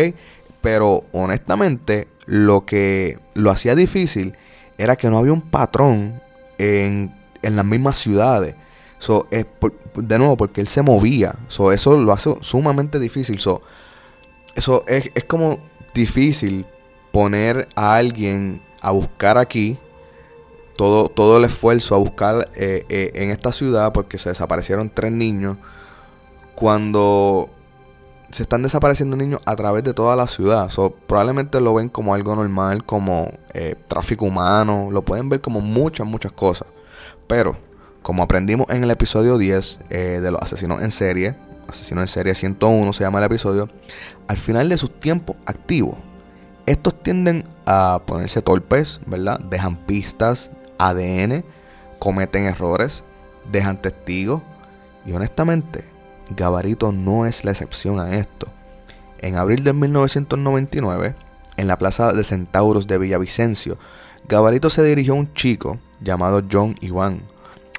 [0.62, 4.38] Pero honestamente lo que lo hacía difícil
[4.78, 6.22] era que no había un patrón
[6.58, 8.56] en, en las mismas ciudades.
[9.04, 11.36] So, es por- de nuevo, porque él se movía.
[11.50, 13.38] So, eso lo hace sumamente difícil.
[13.42, 13.62] So,
[14.56, 15.60] eso es, es como
[15.94, 16.66] difícil
[17.12, 19.78] poner a alguien a buscar aquí
[20.78, 25.12] todo, todo el esfuerzo a buscar eh, eh, en esta ciudad porque se desaparecieron tres
[25.12, 25.58] niños
[26.56, 27.50] cuando
[28.30, 30.70] se están desapareciendo niños a través de toda la ciudad.
[30.70, 35.62] So, probablemente lo ven como algo normal, como eh, tráfico humano, lo pueden ver como
[35.62, 36.68] muchas, muchas cosas.
[37.28, 37.58] Pero,
[38.04, 41.36] como aprendimos en el episodio 10 eh, de los asesinos en serie,
[41.68, 43.70] asesino en serie 101 se llama el episodio,
[44.28, 45.96] al final de sus tiempos activos,
[46.66, 49.40] estos tienden a ponerse torpes, ¿verdad?
[49.40, 51.44] Dejan pistas, ADN,
[52.00, 53.04] cometen errores,
[53.52, 54.42] dejan testigos
[55.06, 55.86] y honestamente,
[56.30, 58.48] Gabarito no es la excepción a esto.
[59.20, 61.16] En abril de 1999,
[61.56, 63.78] en la plaza de Centauros de Villavicencio,
[64.28, 67.22] Gabarito se dirigió a un chico llamado John Iván,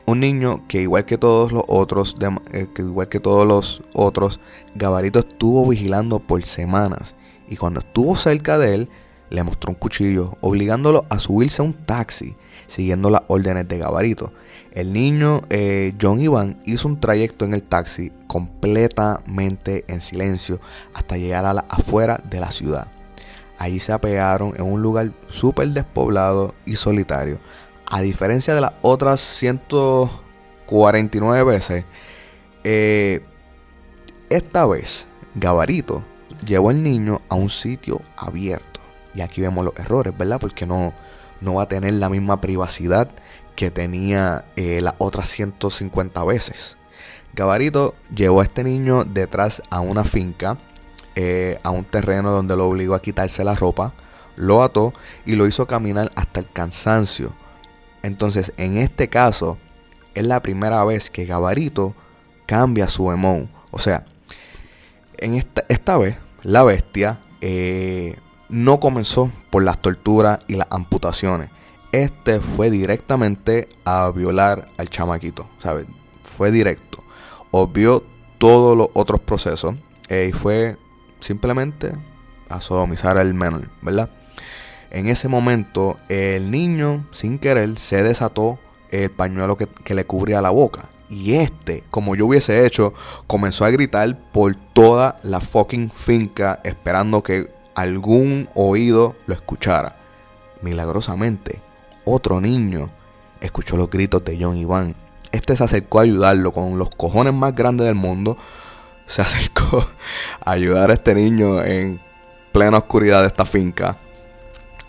[0.07, 2.17] un niño que igual que todos los otros,
[2.53, 4.41] eh, que igual que todos los otros,
[4.75, 7.15] Gabarito estuvo vigilando por semanas
[7.49, 8.89] y cuando estuvo cerca de él
[9.31, 12.37] le mostró un cuchillo, obligándolo a subirse a un taxi,
[12.67, 14.33] siguiendo las órdenes de Gabarito.
[14.73, 20.61] El niño eh, John Iván hizo un trayecto en el taxi completamente en silencio
[20.93, 22.89] hasta llegar a la afuera de la ciudad.
[23.59, 27.39] Allí se apearon en un lugar súper despoblado y solitario.
[27.87, 31.85] A diferencia de las otras 149 veces,
[32.65, 33.25] eh,
[34.31, 36.03] esta vez Gabarito
[36.45, 38.81] llevó al niño a un sitio abierto.
[39.15, 40.41] Y aquí vemos los errores, ¿verdad?
[40.41, 40.93] Porque no,
[41.41, 43.11] no va a tener la misma privacidad
[43.55, 46.77] que tenía eh, las otras 150 veces.
[47.35, 50.57] Gabarito llevó a este niño detrás a una finca,
[51.17, 53.93] eh, a un terreno donde lo obligó a quitarse la ropa,
[54.37, 54.93] lo ató
[55.27, 57.33] y lo hizo caminar hasta el cansancio.
[58.05, 59.57] Entonces, en este caso,
[60.15, 61.95] es la primera vez que Gabarito
[62.45, 63.49] cambia su emo.
[63.71, 64.05] O sea,
[65.17, 68.19] en esta, esta vez, la bestia eh,
[68.51, 71.49] no comenzó por las torturas y las amputaciones.
[71.93, 75.87] Este fue directamente a violar al chamaquito, ¿sabes?
[76.37, 77.03] Fue directo.
[77.53, 78.05] Obvió
[78.37, 79.77] todos los otros procesos
[80.11, 80.77] eh, y fue
[81.21, 81.93] simplemente
[82.51, 84.11] a sodomizar al menor, ¿verdad?
[84.95, 90.41] En ese momento, el niño, sin querer, se desató el pañuelo que, que le cubría
[90.41, 90.89] la boca.
[91.11, 92.95] Y este, como yo hubiese hecho,
[93.27, 99.97] comenzó a gritar por toda la fucking finca, esperando que algún oído lo escuchara.
[100.63, 101.61] Milagrosamente,
[102.05, 102.89] otro niño
[103.41, 104.95] escuchó los gritos de John Iván.
[105.33, 108.37] Este se acercó a ayudarlo con los cojones más grandes del mundo.
[109.07, 109.89] Se acercó
[110.45, 112.01] a ayudar a este niño en
[112.53, 113.99] plena oscuridad de esta finca.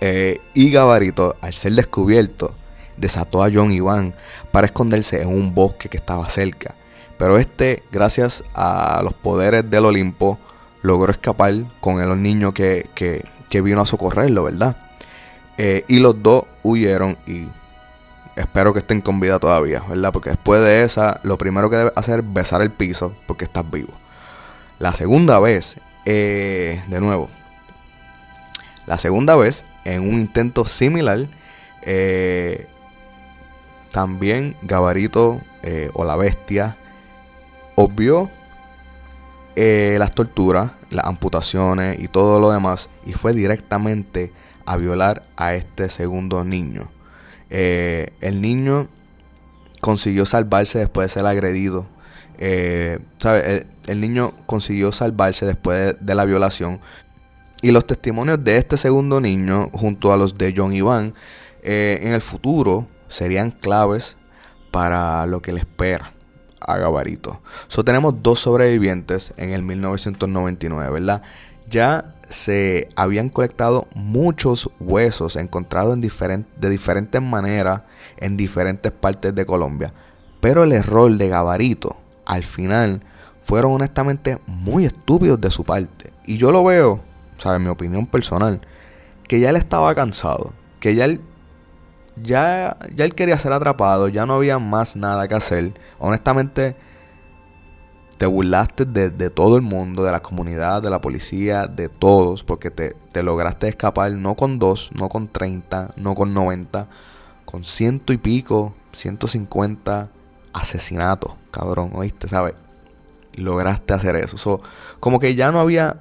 [0.08, 2.54] Eh, y Gabarito, al ser descubierto,
[2.96, 4.14] desató a John Iván
[4.52, 6.76] para esconderse en un bosque que estaba cerca.
[7.18, 10.38] Pero este, gracias a los poderes del Olimpo,
[10.84, 14.78] logró escapar con el niño que, que, que vino a socorrerlo, ¿verdad?
[15.58, 17.48] Eh, y los dos huyeron y
[18.36, 20.12] espero que estén con vida todavía, ¿verdad?
[20.14, 23.68] Porque después de esa, lo primero que debes hacer es besar el piso porque estás
[23.72, 23.94] vivo.
[24.78, 27.28] La segunda vez, eh, de nuevo,
[28.86, 31.28] la segunda vez, en un intento similar,
[31.84, 32.68] eh,
[33.92, 36.76] también Gabarito eh, o la bestia
[37.76, 38.30] obvió
[39.56, 44.34] eh, las torturas, las amputaciones y todo lo demás y fue directamente
[44.66, 46.90] a violar a este segundo niño.
[47.50, 48.90] El niño
[49.80, 51.88] consiguió salvarse después de ser agredido.
[53.20, 53.68] ¿sabe?
[53.86, 56.82] El, niño consiguió salvarse después de, de la violación.
[57.66, 61.16] Y los testimonios de este segundo niño, junto a los de John Iván,
[61.64, 64.18] eh, en el futuro serían claves
[64.70, 66.12] para lo que le espera
[66.60, 67.42] a Gabarito.
[67.68, 71.24] So, tenemos dos sobrevivientes en el 1999, ¿verdad?
[71.68, 77.82] Ya se habían colectado muchos huesos encontrados en de diferentes maneras
[78.18, 79.92] en diferentes partes de Colombia.
[80.40, 83.02] Pero el error de Gabarito al final
[83.42, 86.14] fueron honestamente muy estúpidos de su parte.
[86.28, 87.02] Y yo lo veo,
[87.38, 88.62] o sea, en mi opinión personal,
[89.28, 91.22] que ya él estaba cansado, que ya él
[92.22, 95.74] ya, ya él quería ser atrapado, ya no había más nada que hacer.
[96.00, 96.76] Honestamente,
[98.18, 102.72] te burlaste de, todo el mundo, de la comunidad, de la policía, de todos, porque
[102.72, 106.88] te, te lograste escapar no con dos, no con 30, no con 90,
[107.44, 110.10] con ciento y pico, 150
[110.54, 112.30] asesinatos, cabrón, ¿oíste?
[112.30, 112.56] ¿Sabes?
[113.36, 114.38] Lograste hacer eso.
[114.38, 114.62] So,
[115.02, 116.00] como que ya no había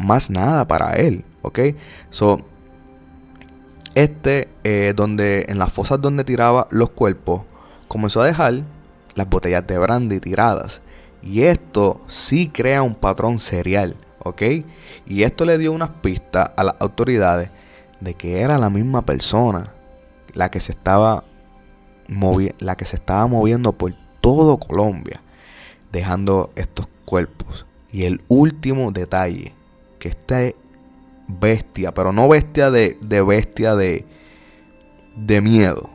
[0.00, 1.60] más nada para él, ¿ok?
[2.10, 2.38] So,
[3.94, 7.42] este, eh, donde en las fosas donde tiraba los cuerpos,
[7.86, 8.62] comenzó a dejar
[9.14, 10.80] las botellas de brandy tiradas.
[11.22, 14.42] Y esto sí crea un patrón serial, ¿ok?
[15.06, 17.50] Y esto le dio unas pistas a las autoridades
[18.00, 19.74] de que era la misma persona
[20.32, 21.24] la que se estaba,
[22.08, 25.20] movi la que se estaba moviendo por todo Colombia,
[25.92, 27.66] dejando estos cuerpos.
[27.92, 29.52] Y el último detalle,
[30.00, 30.40] que esta
[31.28, 34.04] bestia, pero no bestia de, de bestia de,
[35.14, 35.88] de miedo,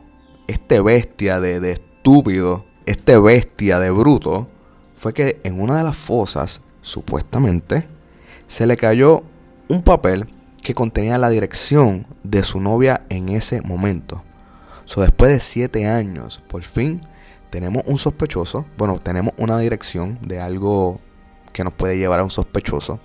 [0.46, 4.48] este bestia de, de estúpido, este bestia de bruto,
[4.96, 7.86] fue que en una de las fosas, supuestamente,
[8.46, 9.22] se le cayó
[9.68, 10.26] un papel
[10.62, 14.22] que contenía la dirección de su novia en ese momento.
[14.84, 17.00] So, después de siete años, por fin
[17.50, 18.66] tenemos un sospechoso.
[18.78, 21.00] Bueno, tenemos una dirección de algo
[21.52, 23.00] que nos puede llevar a un sospechoso.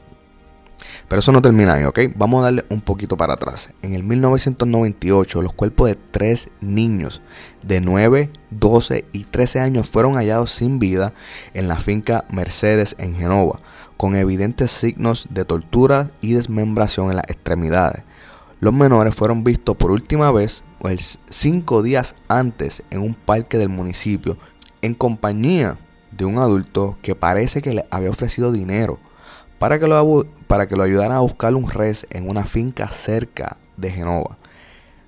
[1.08, 2.00] Pero eso no termina ahí, ¿ok?
[2.16, 3.72] Vamos a darle un poquito para atrás.
[3.82, 7.22] En el 1998, los cuerpos de tres niños
[7.64, 11.14] de 9, 12 y 13 años fueron hallados sin vida
[11.54, 13.58] en la finca Mercedes en Genova,
[13.98, 18.04] con evidentes signos de tortura y desmembración en las extremidades.
[18.60, 20.64] Los menores fueron vistos por última vez
[21.30, 24.38] cinco días antes en un parque del municipio
[24.82, 25.78] en compañía
[26.12, 29.00] de un adulto que parece que le había ofrecido dinero
[29.62, 33.58] para que lo, para que lo ayudara a buscar un res en una finca cerca
[33.78, 34.40] de Genova.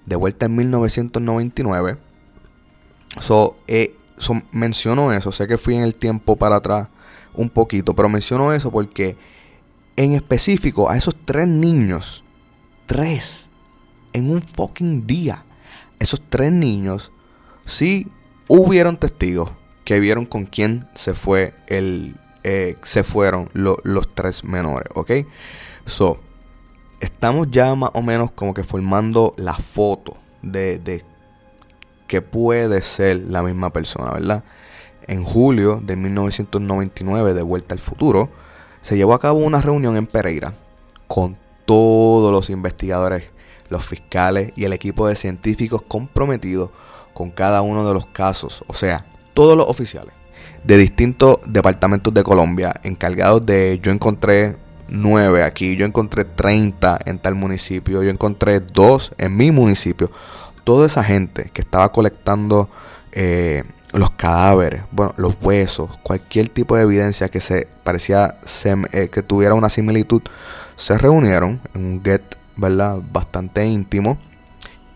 [0.05, 1.97] De vuelta en 1999,
[3.19, 3.95] so, eh,
[4.51, 6.89] menciono eso, sé que fui en el tiempo para atrás
[7.33, 9.17] un poquito, pero menciono eso porque
[9.95, 12.23] en específico a esos tres niños,
[12.85, 13.49] tres,
[14.13, 15.43] en un fucking día,
[15.97, 17.11] esos tres niños,
[17.65, 18.07] sí
[18.47, 19.49] hubieron testigos
[19.83, 25.11] que vieron con quién se fue el, eh, se fueron los tres menores, ¿ok?
[25.85, 26.19] So,
[26.99, 31.05] estamos ya más o menos como que formando la foto de, de
[32.07, 34.43] que puede ser la misma persona, ¿verdad?
[35.07, 38.29] En julio de 1999, de Vuelta al Futuro,
[38.81, 40.53] se llevó a cabo una reunión en Pereira
[41.07, 43.31] con todos los investigadores,
[43.69, 46.71] los fiscales y el equipo de científicos comprometidos
[47.13, 50.13] con cada uno de los casos, o sea, todos los oficiales
[50.63, 57.19] de distintos departamentos de Colombia encargados de, yo encontré nueve aquí, yo encontré 30 en
[57.19, 60.09] tal municipio, yo encontré dos en mi municipio.
[60.63, 62.69] Toda esa gente que estaba colectando
[63.11, 68.37] eh, los cadáveres, bueno, los huesos, cualquier tipo de evidencia que se parecía
[68.91, 70.21] eh, que tuviera una similitud,
[70.75, 72.23] se reunieron en un get,
[72.55, 72.99] ¿verdad?
[73.11, 74.17] Bastante íntimo.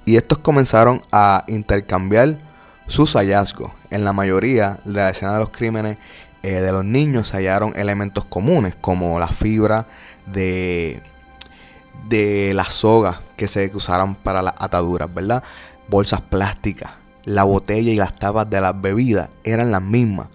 [0.06, 2.40] Y estos comenzaron a intercambiar
[2.88, 3.72] sus hallazgos.
[3.90, 5.98] En la mayoría de la escena de los crímenes
[6.44, 9.88] eh, de los niños se hallaron elementos comunes como la fibra
[10.26, 11.02] de,
[12.08, 15.44] de las sogas que se usaron para las ataduras, ¿verdad?
[15.90, 16.92] Bolsas plásticas,
[17.26, 20.28] la botella y las tapas de las bebidas eran las mismas.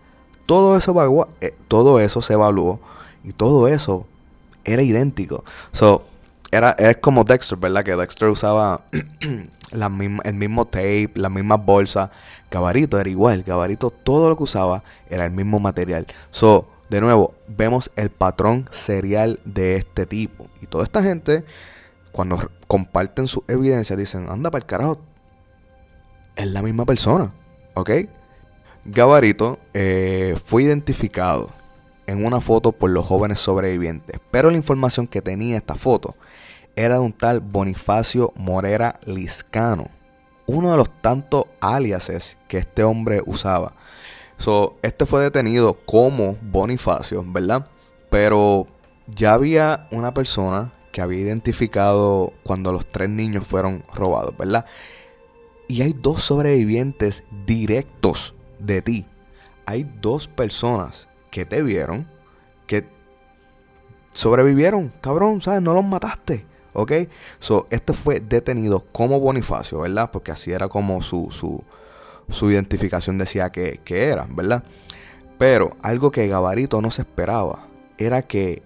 [0.47, 2.81] Todo eso, eh, todo eso se evaluó
[3.25, 4.07] y todo eso
[4.65, 5.45] era idéntico.
[6.53, 7.83] Era, es como Dexter, ¿verdad?
[7.83, 8.85] Que Dexter usaba
[9.73, 12.11] el mismo tape, las mismas bolsas.
[12.51, 13.43] Gabarito era igual.
[13.43, 16.07] Gabarito todo lo que usaba era el mismo material.
[16.31, 20.47] So, de nuevo, vemos el patrón serial de este tipo.
[20.61, 21.47] Y toda esta gente,
[22.13, 25.01] cuando comparten su evidencia, dicen, anda para el carajo.
[26.37, 27.31] Es la misma persona.
[27.75, 27.91] ¿Ok?
[28.85, 31.51] Gabarito eh, fue identificado
[32.07, 34.21] en una foto por los jóvenes sobrevivientes.
[34.31, 36.15] Pero la información que tenía esta foto
[36.77, 39.89] era de un tal Bonifacio Morera Liscano,
[40.47, 43.75] uno de los tantos aliases que este hombre usaba.
[44.39, 47.69] So, este fue detenido como Bonifacio, ¿verdad?
[48.11, 48.67] Pero
[49.07, 54.67] ya había una persona que había identificado cuando los tres niños fueron robados, ¿verdad?
[55.69, 59.07] Y hay dos sobrevivientes directos de ti.
[59.65, 62.09] Hay dos personas que te vieron,
[62.67, 62.87] que
[64.11, 65.63] sobrevivieron, cabrón, ¿sabes?
[65.63, 66.45] No los mataste.
[66.73, 66.93] ¿Ok?
[67.39, 70.11] So, este fue detenido como Bonifacio, ¿verdad?
[70.11, 71.63] Porque así era como su, su,
[72.29, 74.65] su identificación decía que, que, era, ¿verdad?
[75.39, 77.67] Pero algo que Gabarito no se esperaba
[77.99, 78.63] era que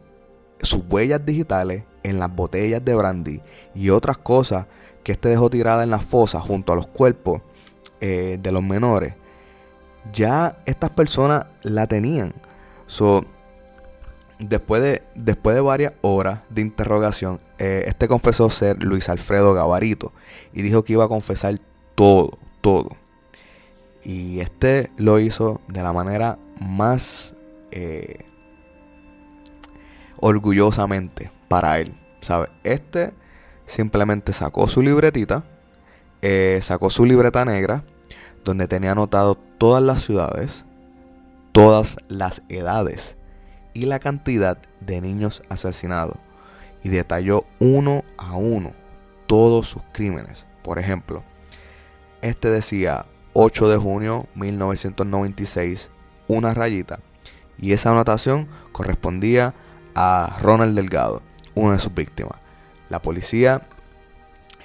[0.62, 3.42] sus huellas digitales en las botellas de brandy
[3.74, 4.66] y otras cosas
[5.02, 7.42] que este dejó tirada en la fosa junto a los cuerpos
[8.00, 9.14] eh, de los menores,
[10.12, 12.34] ya estas personas la tenían.
[12.86, 13.24] So,
[14.38, 20.12] Después de, después de varias horas de interrogación, eh, este confesó ser Luis Alfredo Gabarito
[20.52, 21.58] y dijo que iba a confesar
[21.94, 22.90] todo, todo.
[24.02, 27.34] Y este lo hizo de la manera más
[27.70, 28.26] eh,
[30.18, 31.96] orgullosamente para él.
[32.20, 32.48] ¿Sabe?
[32.62, 33.14] Este
[33.64, 35.44] simplemente sacó su libretita,
[36.20, 37.84] eh, sacó su libreta negra,
[38.44, 40.66] donde tenía anotado todas las ciudades,
[41.52, 43.16] todas las edades
[43.76, 46.16] y la cantidad de niños asesinados.
[46.82, 48.72] Y detalló uno a uno
[49.26, 50.46] todos sus crímenes.
[50.62, 51.22] Por ejemplo,
[52.22, 53.04] este decía
[53.34, 55.90] 8 de junio 1996,
[56.26, 57.00] una rayita.
[57.58, 59.52] Y esa anotación correspondía
[59.94, 61.20] a Ronald Delgado,
[61.54, 62.38] una de sus víctimas.
[62.88, 63.68] La policía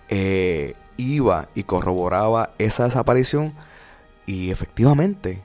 [0.08, 3.54] eh, iba y corroboraba esa desaparición
[4.26, 5.42] y efectivamente,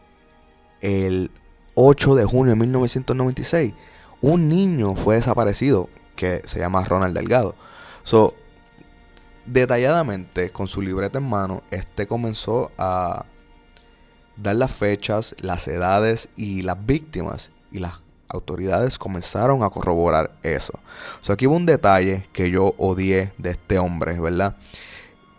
[0.80, 1.32] el
[1.76, 3.74] 8 de junio de 1996,
[4.22, 7.54] un niño fue desaparecido que se llama Ronald Delgado.
[8.02, 8.34] So,
[9.44, 13.26] detalladamente, con su libreta en mano, este comenzó a
[14.38, 17.50] dar las fechas, las edades y las víctimas.
[17.70, 20.80] Y las autoridades comenzaron a corroborar eso.
[21.20, 24.56] So, aquí hubo un detalle que yo odié de este hombre, ¿verdad?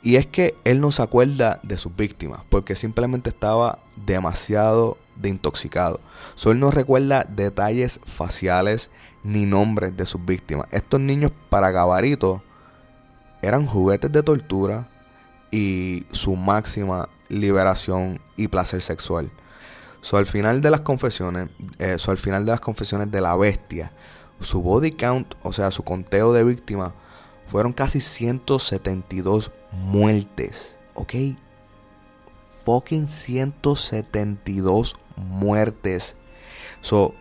[0.04, 5.30] Y es que él no se acuerda de sus víctimas porque simplemente estaba demasiado de
[5.30, 6.00] intoxicado.
[6.36, 8.92] So, él no recuerda detalles faciales
[9.24, 10.68] ni nombres de sus víctimas.
[10.72, 12.44] Estos niños para Gabarito
[13.42, 14.88] eran juguetes de tortura
[15.52, 19.32] y su máxima liberación y placer sexual.
[20.02, 21.50] So, al final de las confesiones,
[21.80, 23.92] eh, al final de las confesiones de la bestia,
[24.40, 26.94] su body count, o sea, su conteo de víctimas,
[27.48, 31.14] fueron casi 172 muertes, ¿ok?
[32.66, 36.16] Fucking 172 muertes.
[36.82, 37.14] So,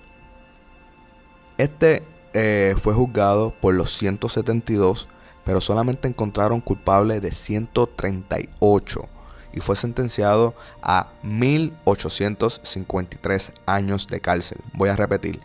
[1.58, 2.02] este
[2.34, 5.08] eh, fue juzgado por los 172,
[5.44, 9.08] pero solamente encontraron culpable de 138
[9.56, 14.58] y fue sentenciado a 1853 años de cárcel.
[14.74, 15.40] Voy a repetir,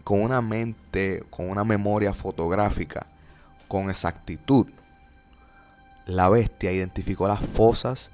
[0.04, 3.06] con una mente, con una memoria fotográfica,
[3.68, 4.66] con exactitud,
[6.06, 8.10] la bestia identificó las fosas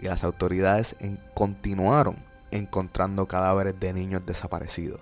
[0.00, 0.96] y las autoridades
[1.34, 2.16] continuaron
[2.50, 5.00] encontrando cadáveres de niños desaparecidos.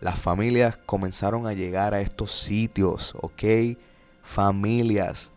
[0.00, 3.78] Las familias comenzaron a llegar a estos sitios, ¿ok?
[4.22, 5.30] Familias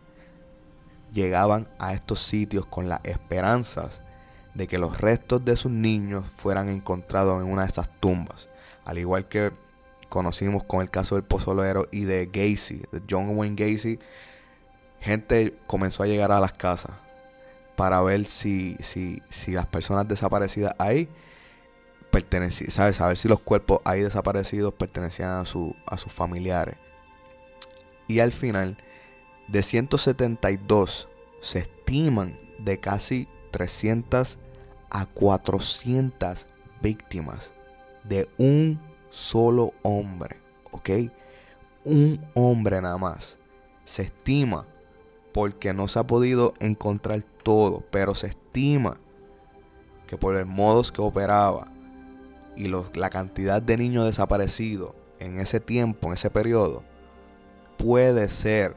[1.12, 4.02] llegaban a estos sitios con las esperanzas
[4.54, 8.48] de que los restos de sus niños fueran encontrados en una de estas tumbas.
[8.84, 9.52] Al igual que
[10.08, 13.98] conocimos con el caso del pozolero y de Gacy, de John Wayne Gacy,
[15.00, 16.92] gente comenzó a llegar a las casas
[17.76, 21.08] para ver si, si, si las personas desaparecidas ahí
[22.10, 22.96] pertenecían, ¿sabes?
[22.96, 26.76] Saber si los cuerpos ahí desaparecidos pertenecían a, su, a sus familiares.
[28.08, 28.78] Y al final,
[29.48, 31.08] de 172
[31.40, 34.38] se estiman de casi 300
[34.90, 36.46] a 400
[36.80, 37.52] víctimas
[38.04, 38.80] de un
[39.16, 40.36] solo hombre,
[40.72, 40.90] ¿ok?
[41.84, 43.38] Un hombre nada más.
[43.86, 44.66] Se estima,
[45.32, 48.98] porque no se ha podido encontrar todo, pero se estima
[50.06, 51.72] que por el modos que operaba
[52.56, 56.84] y la cantidad de niños desaparecidos en ese tiempo, en ese periodo,
[57.78, 58.76] puede ser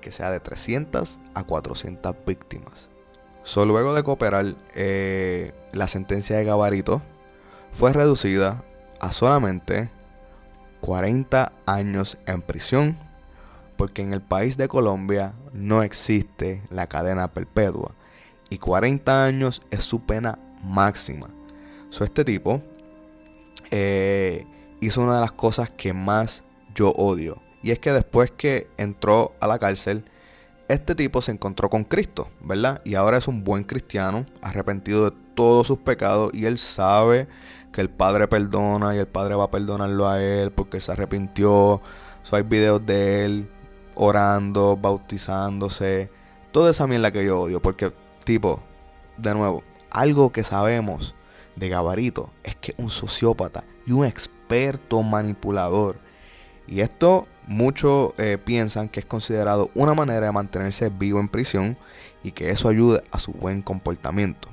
[0.00, 2.88] que sea de 300 a 400 víctimas.
[3.42, 7.02] So, luego de cooperar, eh, la sentencia de Gabarito
[7.72, 8.64] fue reducida
[9.00, 9.90] a solamente
[10.80, 12.96] 40 años en prisión,
[13.76, 17.94] porque en el país de Colombia no existe la cadena perpetua
[18.50, 21.28] y 40 años es su pena máxima.
[21.90, 22.62] So, este tipo
[23.70, 24.46] eh,
[24.80, 26.44] hizo una de las cosas que más
[26.74, 30.04] yo odio, y es que después que entró a la cárcel,
[30.68, 32.80] este tipo se encontró con Cristo, ¿verdad?
[32.84, 37.28] Y ahora es un buen cristiano, arrepentido de todos sus pecados y él sabe
[37.76, 41.82] que el Padre perdona y el Padre va a perdonarlo a él porque se arrepintió.
[42.32, 43.50] hay videos de él
[43.94, 46.10] orando, bautizándose,
[46.52, 47.92] toda esa mierda que yo odio porque
[48.24, 48.62] tipo,
[49.18, 51.14] de nuevo, algo que sabemos
[51.56, 55.98] de Gabarito es que un sociópata y un experto manipulador.
[56.66, 61.76] Y esto muchos eh, piensan que es considerado una manera de mantenerse vivo en prisión
[62.24, 64.48] y que eso ayuda a su buen comportamiento.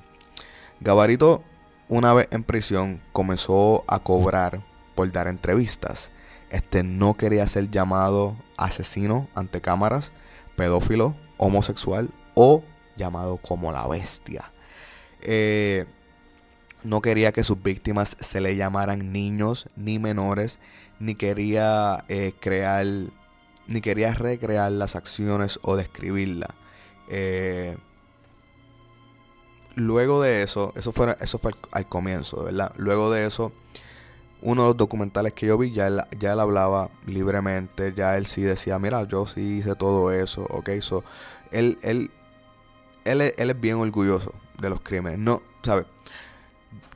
[0.82, 1.42] Gabarito,
[1.90, 4.62] una vez en prisión, comenzó a cobrar
[4.96, 6.12] por dar entrevistas.
[6.50, 10.12] Este no quería ser llamado asesino ante cámaras,
[10.56, 12.64] pedófilo, homosexual o
[12.96, 14.52] llamado como la bestia.
[15.22, 15.86] Eh,
[16.84, 20.60] no quería que sus víctimas se le llamaran niños ni menores,
[21.00, 22.86] ni quería eh, crear,
[23.68, 26.50] ni quería recrear las acciones o describirlas.
[27.10, 27.78] Eh,
[29.76, 32.74] luego de eso, eso fue, eso fue al, al comienzo, ¿verdad?
[32.78, 33.52] Luego de eso,
[34.42, 38.28] uno de los documentales que yo vi, ya él, ya él hablaba libremente, ya él
[38.28, 41.04] sí decía, mira, yo sí hice todo eso, ok, so,
[41.52, 42.12] él, él,
[43.06, 45.86] él, él es bien orgulloso de los crímenes, no, ¿sabes?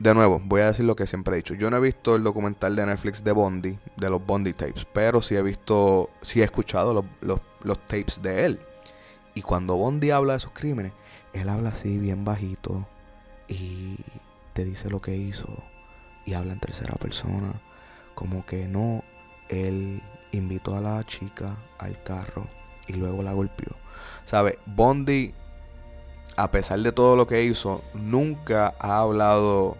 [0.00, 1.54] De nuevo, voy a decir lo que siempre he dicho.
[1.54, 5.22] Yo no he visto el documental de Netflix de Bondi, de los Bondi tapes, pero
[5.22, 8.60] sí he visto, sí he escuchado los, los, los tapes de él.
[9.34, 10.92] Y cuando Bondi habla de sus crímenes,
[11.40, 12.86] él habla así bien bajito
[13.48, 13.96] y
[14.52, 15.48] te dice lo que hizo
[16.24, 17.60] y habla en tercera persona.
[18.14, 19.04] Como que no,
[19.48, 22.46] él invitó a la chica al carro
[22.86, 23.76] y luego la golpeó.
[24.24, 24.58] ¿Sabe?
[24.66, 25.34] Bondi,
[26.36, 29.76] a pesar de todo lo que hizo, nunca ha hablado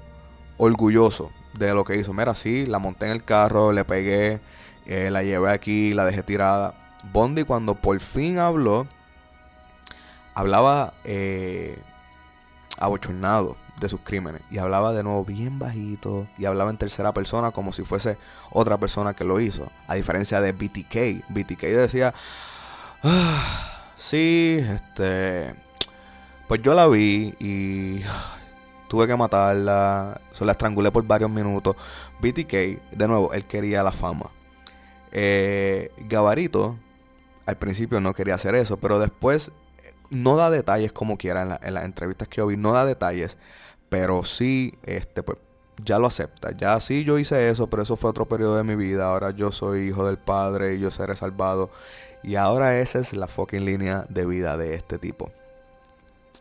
[0.56, 2.12] orgulloso de lo que hizo.
[2.12, 4.40] Mira, sí, la monté en el carro, le pegué,
[4.86, 6.74] eh, la llevé aquí, la dejé tirada.
[7.12, 8.86] Bondi cuando por fin habló,
[10.38, 11.76] hablaba eh,
[12.78, 17.50] abochornado de sus crímenes y hablaba de nuevo bien bajito y hablaba en tercera persona
[17.50, 18.18] como si fuese
[18.52, 22.14] otra persona que lo hizo a diferencia de BTK BTK decía
[23.02, 25.56] "Ah, sí este
[26.46, 28.02] pues yo la vi y
[28.88, 31.74] tuve que matarla se la estrangulé por varios minutos
[32.20, 32.52] BTK
[32.92, 34.30] de nuevo él quería la fama.
[35.10, 36.76] Eh, Gabarito
[37.46, 39.50] al principio no quería hacer eso pero después
[40.10, 42.84] no da detalles como quiera en, la- en las entrevistas que yo vi, no da
[42.84, 43.38] detalles,
[43.88, 45.38] pero sí, este, pues,
[45.84, 46.52] ya lo acepta.
[46.56, 49.06] Ya sí yo hice eso, pero eso fue otro periodo de mi vida.
[49.10, 51.70] Ahora yo soy hijo del Padre y yo seré salvado.
[52.22, 55.30] Y ahora esa es la fucking línea de vida de este tipo.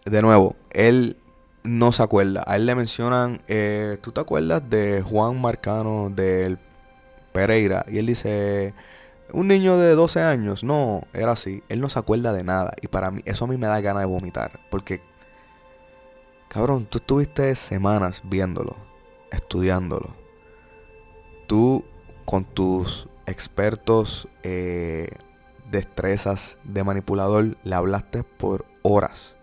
[0.05, 1.17] De nuevo, él
[1.63, 2.43] no se acuerda.
[2.47, 6.57] A él le mencionan, eh, ¿tú te acuerdas de Juan Marcano del
[7.33, 7.85] Pereira?
[7.89, 8.73] Y él dice,
[9.33, 11.63] un niño de 12 años, no, era así.
[11.69, 12.73] Él no se acuerda de nada.
[12.81, 14.59] Y para mí, eso a mí me da ganas de vomitar.
[14.69, 15.01] Porque,
[16.47, 18.75] cabrón, tú estuviste semanas viéndolo,
[19.31, 20.09] estudiándolo.
[21.47, 21.83] Tú,
[22.25, 25.09] con tus expertos eh,
[25.71, 29.35] destrezas de manipulador, le hablaste por horas.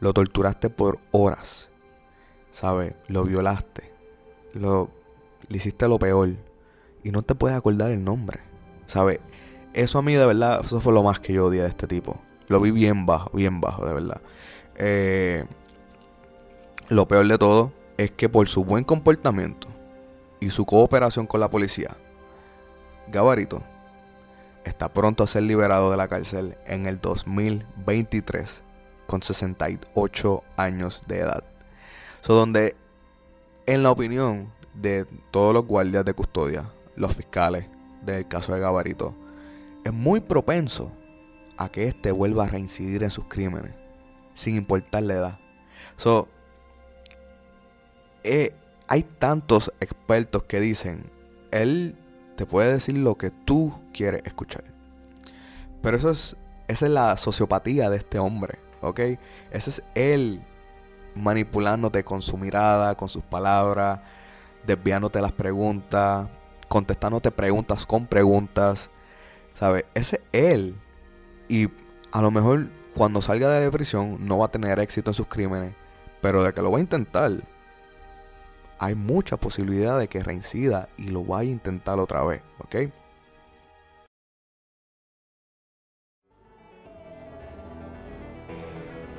[0.00, 1.70] Lo torturaste por horas.
[2.50, 2.94] ¿Sabes?
[3.08, 3.92] Lo violaste.
[4.52, 4.90] Lo,
[5.48, 6.30] le hiciste lo peor.
[7.02, 8.47] Y no te puedes acordar el nombre.
[8.88, 9.20] ¿Sabe?
[9.74, 12.18] Eso a mí de verdad, eso fue lo más que yo odié de este tipo.
[12.48, 14.20] Lo vi bien bajo, bien bajo, de verdad.
[14.76, 15.44] Eh,
[16.88, 19.68] lo peor de todo es que por su buen comportamiento
[20.40, 21.96] y su cooperación con la policía,
[23.08, 23.62] Gabarito
[24.64, 28.62] está pronto a ser liberado de la cárcel en el 2023
[29.06, 31.44] con 68 años de edad.
[32.22, 32.74] So, donde,
[33.66, 37.68] en la opinión de todos los guardias de custodia, los fiscales
[38.02, 39.14] del caso de Gabarito,
[39.84, 40.92] es muy propenso
[41.56, 43.72] a que éste vuelva a reincidir en sus crímenes,
[44.34, 45.38] sin importar la edad.
[45.96, 46.28] So,
[48.24, 48.54] eh,
[48.86, 51.10] hay tantos expertos que dicen,
[51.50, 51.96] él
[52.36, 54.64] te puede decir lo que tú quieres escuchar.
[55.82, 56.36] Pero eso es,
[56.68, 59.00] esa es la sociopatía de este hombre, ¿ok?
[59.50, 60.40] Ese es él
[61.14, 64.00] manipulándote con su mirada, con sus palabras,
[64.66, 66.28] desviándote las preguntas,
[66.68, 68.90] contestándote preguntas con preguntas,
[69.54, 69.84] ¿sabes?
[69.94, 70.76] Ese es él.
[71.48, 71.68] Y
[72.12, 75.74] a lo mejor cuando salga de prisión no va a tener éxito en sus crímenes,
[76.20, 77.32] pero de que lo va a intentar,
[78.78, 82.76] hay mucha posibilidad de que reincida y lo vaya a intentar otra vez, ¿ok?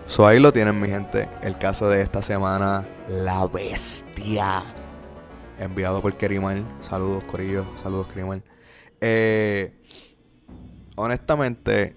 [0.05, 4.63] So ahí lo tienen mi gente, el caso de esta semana, la bestia,
[5.59, 6.65] enviado por Kerimal.
[6.81, 8.43] Saludos Corillo, saludos Kerimal.
[9.01, 9.73] Eh,
[10.95, 11.95] honestamente,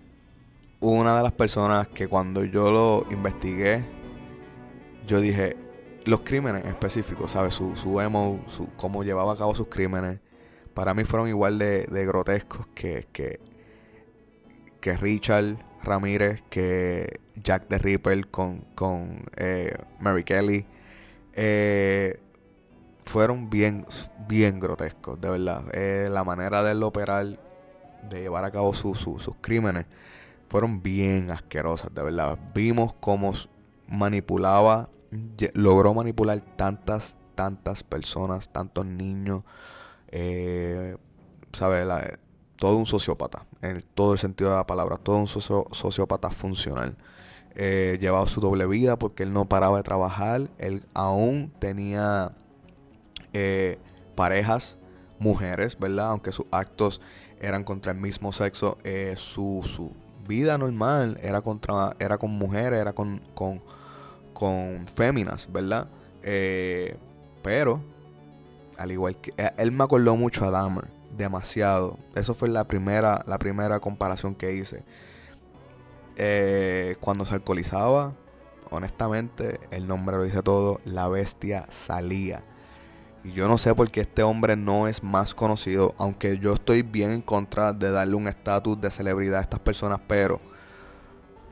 [0.80, 3.84] una de las personas que cuando yo lo investigué,
[5.06, 5.56] yo dije,
[6.04, 7.54] los crímenes específicos, ¿sabes?
[7.54, 10.20] Su, su emo, su, cómo llevaba a cabo sus crímenes,
[10.74, 13.40] para mí fueron igual de, grotescos que, que,
[14.80, 20.66] que Richard Ramírez, que Jack the Ripper con, con eh, Mary Kelly.
[21.34, 22.18] Eh,
[23.04, 23.86] fueron bien,
[24.16, 25.64] bien grotescos, de verdad.
[25.72, 27.38] Eh, la manera de él operar
[28.02, 29.86] de llevar a cabo su- su- sus crímenes
[30.48, 32.38] fueron bien asquerosas, de verdad.
[32.54, 33.32] Vimos cómo
[33.88, 34.90] manipulaba,
[35.54, 39.44] logró manipular tantas, tantas personas, tantos niños,
[40.08, 40.96] eh,
[41.52, 41.84] ¿sabe?
[41.84, 42.18] La-
[42.56, 46.96] todo un sociópata, en todo el sentido de la palabra, todo un sociópata funcional.
[47.54, 52.32] Eh, llevaba su doble vida porque él no paraba de trabajar, él aún tenía
[53.32, 53.78] eh,
[54.14, 54.76] parejas,
[55.18, 56.10] mujeres, ¿verdad?
[56.10, 57.00] Aunque sus actos
[57.40, 59.92] eran contra el mismo sexo, eh, su, su
[60.26, 63.62] vida normal era contra, era con mujeres, era con, con,
[64.32, 65.88] con féminas, ¿verdad?
[66.22, 66.96] Eh,
[67.42, 67.80] pero,
[68.78, 71.98] al igual que, él me acordó mucho a Dahmer, demasiado.
[72.14, 74.84] Eso fue la primera, la primera comparación que hice.
[77.00, 78.12] Cuando se alcoholizaba,
[78.70, 82.42] honestamente, el nombre lo dice todo, la bestia salía.
[83.24, 86.82] Y yo no sé por qué este hombre no es más conocido, aunque yo estoy
[86.82, 90.40] bien en contra de darle un estatus de celebridad a estas personas, pero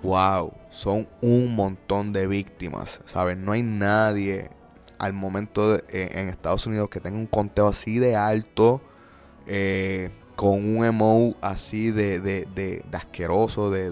[0.02, 3.36] wow, son un montón de víctimas, ¿sabes?
[3.36, 4.50] No hay nadie
[4.98, 8.82] al momento de- eh, en Estados Unidos que tenga un conteo así de alto,
[9.46, 13.90] eh, con un emo así de, de, de- asqueroso, de,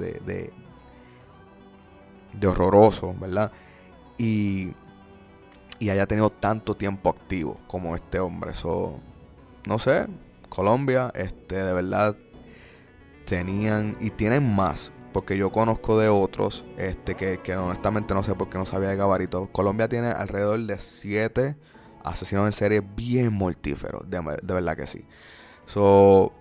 [2.33, 3.53] de horroroso, ¿verdad?
[4.19, 4.75] Y
[5.79, 8.53] y haya tenido tanto tiempo activo como este hombre.
[8.53, 8.99] Eso,
[9.67, 10.07] no sé,
[10.49, 12.17] Colombia, este, de verdad,
[13.25, 14.93] tenían y tienen más.
[15.13, 18.91] Porque yo conozco de otros, este, que, que honestamente no sé por qué no sabía
[18.91, 19.49] de gabarito.
[19.53, 21.57] Colombia tiene alrededor de 7
[22.05, 25.05] asesinos en serie bien mortíferos, de, de verdad que sí.
[25.67, 26.33] So,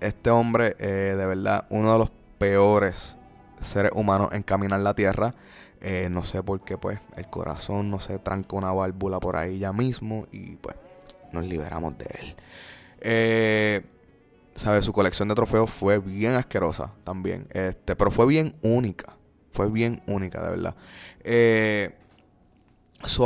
[0.00, 3.16] este hombre, eh, de verdad, uno de los peores
[3.60, 5.34] seres humanos en caminar la tierra.
[5.80, 9.58] Eh, no sé por qué, pues, el corazón no se tranca una válvula por ahí
[9.58, 10.76] ya mismo y pues
[11.32, 12.36] nos liberamos de él.
[13.00, 13.84] Eh,
[14.54, 14.82] ¿Sabe?
[14.82, 19.16] Su colección de trofeos fue bien asquerosa también, este, pero fue bien única,
[19.52, 20.74] fue bien única, de verdad.
[21.22, 21.94] Eh,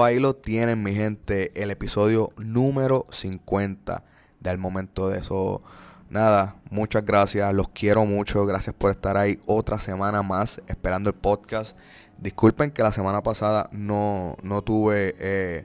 [0.02, 4.02] ahí lo tienen, mi gente, el episodio número 50
[4.40, 5.62] del momento de eso.
[6.08, 11.16] Nada, muchas gracias, los quiero mucho, gracias por estar ahí otra semana más esperando el
[11.16, 11.76] podcast.
[12.20, 15.64] Disculpen que la semana pasada no, no tuve eh,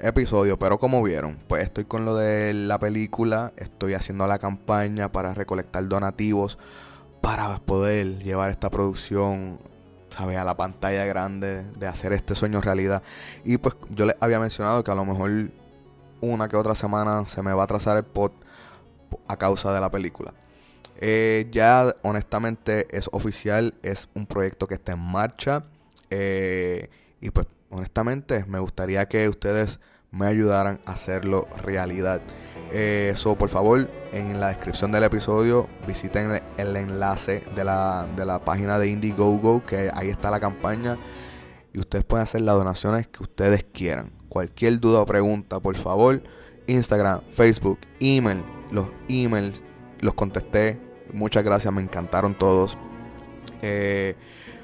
[0.00, 5.12] episodio, pero como vieron, pues estoy con lo de la película, estoy haciendo la campaña
[5.12, 6.58] para recolectar donativos
[7.20, 9.60] para poder llevar esta producción,
[10.08, 10.38] ¿sabes?
[10.38, 13.02] A la pantalla grande, de hacer este sueño realidad.
[13.44, 15.50] Y pues yo les había mencionado que a lo mejor
[16.20, 18.32] una que otra semana se me va a atrasar el pod
[19.26, 20.34] a causa de la película.
[20.98, 25.64] Eh, ya honestamente es oficial, es un proyecto que está en marcha.
[26.10, 26.90] eh,
[27.20, 29.80] y pues honestamente me gustaría que ustedes
[30.10, 32.20] me ayudaran a hacerlo realidad.
[32.70, 38.26] Eh, so, por favor, en la descripción del episodio visiten el enlace de la, de
[38.26, 40.98] la página de Indiegogo, que ahí está la campaña.
[41.72, 44.12] Y ustedes pueden hacer las donaciones que ustedes quieran.
[44.28, 46.22] Cualquier duda o pregunta, por favor,
[46.66, 48.42] Instagram, Facebook, email.
[48.70, 49.62] Los emails
[50.00, 50.78] los contesté.
[51.12, 52.76] Muchas gracias, me encantaron todos.
[53.62, 54.16] Eh,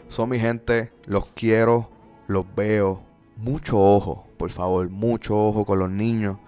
[0.08, 1.90] son mi gente, los quiero,
[2.26, 3.02] los veo.
[3.36, 6.38] Mucho ojo, por favor, mucho ojo con los niños.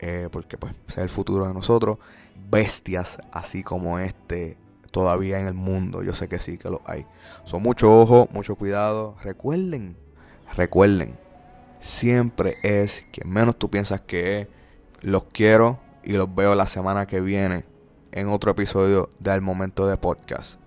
[0.00, 1.98] eh, porque pues es el futuro de nosotros.
[2.50, 4.58] Bestias así como este
[4.92, 6.02] todavía en el mundo.
[6.02, 7.06] Yo sé que sí que los hay.
[7.44, 9.16] Son mucho ojo, mucho cuidado.
[9.22, 9.96] Recuerden,
[10.56, 11.18] recuerden.
[11.80, 14.48] Siempre es quien menos tú piensas que es.
[15.02, 17.64] Los quiero y los veo la semana que viene
[18.16, 20.58] en otro episodio del Momento de Podcast.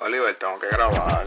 [0.00, 1.26] Oliver, tengo que grabar.